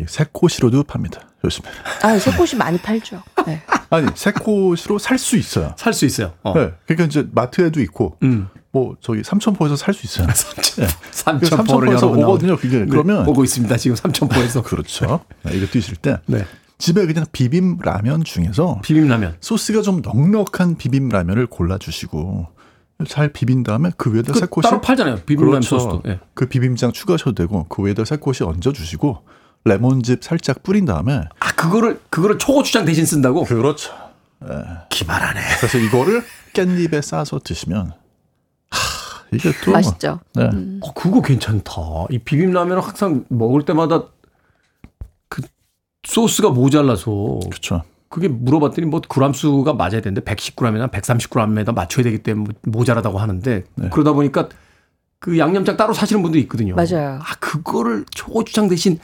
이 0.00 0.04
새코시로도 0.08 0.84
팝니다. 0.84 1.28
요즘에. 1.44 1.68
아, 2.02 2.18
새꽃이 2.18 2.52
많이 2.56 2.78
팔죠. 2.78 3.22
네. 3.46 3.60
아니 3.90 4.06
새꽃으로 4.14 4.98
살 4.98 5.18
수 5.18 5.36
있어요. 5.36 5.74
살 5.76 5.92
수 5.92 6.06
있어요. 6.06 6.32
어. 6.42 6.54
네, 6.54 6.72
그러니까 6.86 7.04
이제 7.04 7.28
마트에도 7.30 7.80
있고 7.82 8.16
음. 8.22 8.48
뭐 8.72 8.96
저기 9.00 9.22
삼천포에서 9.22 9.76
살 9.76 9.92
수 9.94 10.06
있어요. 10.06 10.26
네. 10.78 10.86
삼천포에서 11.10 12.06
오거든요. 12.08 12.56
그게 12.56 12.78
네, 12.80 12.86
그러면 12.86 13.28
오고 13.28 13.44
있습니다. 13.44 13.76
지금 13.76 13.94
삼천포에서. 13.96 14.62
그렇죠. 14.64 15.20
네, 15.42 15.56
이거 15.56 15.66
뛰실 15.66 15.96
때 15.96 16.18
네. 16.26 16.44
집에 16.78 17.06
그냥 17.06 17.26
비빔 17.32 17.78
라면 17.82 18.24
중에서 18.24 18.80
비빔 18.82 19.06
라면. 19.08 19.36
소스가 19.40 19.82
좀 19.82 20.00
넉넉한 20.02 20.76
비빔 20.78 21.10
라면을 21.10 21.46
골라 21.46 21.76
주시고 21.78 22.46
잘 23.06 23.28
비빈 23.32 23.62
다음에 23.62 23.90
그 23.96 24.12
위에다 24.14 24.32
그 24.32 24.38
새꽃이 24.40 24.62
따로 24.62 24.80
팔잖아요. 24.80 25.16
비빔 25.26 25.44
라면 25.44 25.60
그렇죠. 25.60 25.78
소스도. 25.78 26.02
예. 26.08 26.20
그 26.34 26.46
비빔장 26.46 26.92
추가하셔도 26.92 27.32
되고 27.34 27.64
그 27.68 27.84
위에다 27.84 28.04
새꽃이 28.06 28.38
얹어 28.40 28.72
주시고 28.72 29.18
레몬즙 29.64 30.24
살짝 30.24 30.62
뿌린 30.62 30.86
다음에 30.86 31.24
아 31.40 31.52
그거를 31.54 32.00
그거를 32.08 32.38
초고추장 32.38 32.84
대신 32.86 33.04
쓴다고? 33.04 33.44
그렇죠. 33.44 33.92
기발하네. 34.88 35.40
그래서 35.60 35.78
이거를 35.78 36.24
깻잎에 36.54 37.00
싸서 37.02 37.40
드시면 37.44 37.92
하, 38.72 39.24
이게 39.32 39.50
또 39.64 39.72
맛있죠. 39.72 40.20
네. 40.34 40.50
어, 40.80 40.92
그거 40.94 41.20
괜찮다. 41.22 41.72
이 42.10 42.18
비빔라면을 42.18 42.82
항상 42.82 43.24
먹을 43.28 43.64
때마다 43.64 44.04
그 45.28 45.42
소스가 46.04 46.50
모자라서 46.50 47.40
그렇죠. 47.44 47.82
그게 48.08 48.28
물어봤더니 48.28 48.86
뭐 48.86 49.00
그람 49.08 49.32
수가 49.32 49.72
맞아야 49.72 50.02
되는데 50.02 50.20
110g이나 50.20 50.90
130g에다 50.90 51.74
맞춰야 51.74 52.04
되기 52.04 52.22
때문에 52.22 52.52
모자라다고 52.62 53.18
하는데 53.18 53.64
네. 53.74 53.88
그러다 53.90 54.12
보니까 54.12 54.48
그 55.18 55.38
양념장 55.38 55.76
따로 55.76 55.94
사시는 55.94 56.20
분들이 56.22 56.42
있거든요. 56.42 56.74
맞아요. 56.74 57.18
아 57.22 57.34
그거를 57.40 58.04
초고추장 58.10 58.68
대신 58.68 58.98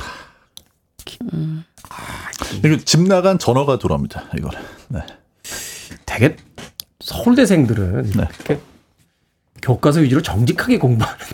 이거 2.64 2.76
집 2.84 3.00
나간 3.02 3.38
전화가 3.38 3.78
돌아옵니다. 3.78 4.24
이거는. 4.36 4.58
네. 4.88 5.00
되게 6.04 6.36
서울대생들은 7.00 8.02
네. 8.02 8.28
이렇게 8.46 8.60
교과서 9.62 10.00
위주로 10.00 10.22
정직하게 10.22 10.78
공부하는데 10.78 11.26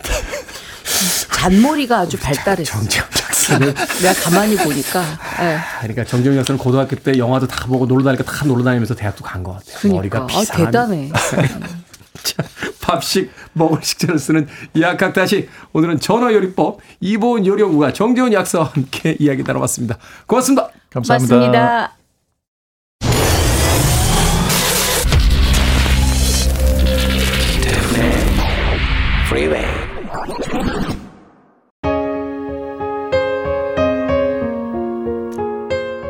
잔머리가 1.33 1.99
아주 1.99 2.17
발달했어. 2.17 2.71
정재영 2.79 3.05
작가는 3.11 3.73
내가 4.01 4.13
가만히 4.23 4.55
보니까. 4.55 5.03
예. 5.41 5.59
그러니까 5.81 6.03
정재영 6.05 6.35
작가는 6.37 6.57
고등학교 6.57 6.95
때 6.95 7.17
영화도 7.17 7.47
다 7.47 7.65
보고 7.67 7.85
놀러 7.85 8.03
다니까 8.03 8.23
다 8.23 8.45
놀러 8.45 8.63
다니면서 8.63 8.95
대학도 8.95 9.23
간 9.23 9.43
것 9.43 9.53
같아요. 9.53 9.75
그러니까. 9.79 9.97
머리가 9.97 10.19
아, 10.23 10.25
비상한 10.25 10.65
대단해. 10.65 11.11
자, 12.23 12.43
밥식 12.81 13.31
먹을 13.53 13.83
식재를 13.83 14.17
쓰는 14.17 14.47
약학 14.79 15.13
다시 15.13 15.47
오늘은 15.73 15.99
전화요리법 15.99 16.79
이보은 17.01 17.45
요리연구가 17.45 17.93
정재훈 17.93 18.33
약사와 18.33 18.71
함께 18.73 19.15
이야기 19.19 19.43
나눠봤습니다. 19.43 19.97
고맙습니다. 20.25 20.69
감사합니다. 20.91 21.35
맞습니다. 21.35 21.95
Freeway. 29.35 29.65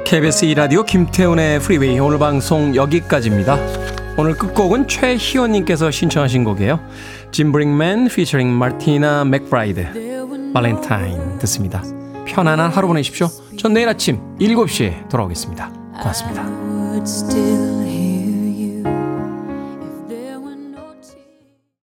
KBS 0.06 0.46
2라디오 0.46 0.86
김태훈의 0.86 1.60
프리웨이 1.60 1.98
오늘 1.98 2.20
방송 2.20 2.76
여기까지입니다. 2.76 3.58
오늘 4.18 4.36
끝곡은 4.36 4.88
최희원님께서 4.88 5.90
신청하신 5.90 6.44
곡이에요. 6.44 6.80
Jim 7.32 7.52
Brickman 7.52 8.10
featuring 8.10 8.48
Martina 8.48 9.26
McBride 9.26 10.52
Valentine 10.54 11.40
듣습니다. 11.40 11.82
편안한 12.28 12.70
하루 12.70 12.88
보내십시오. 12.88 13.28
전 13.58 13.74
내일 13.74 13.90
아침 13.90 14.20
7시에 14.38 15.10
돌아오겠습니다. 15.10 15.72
고맙습니다. 15.98 17.75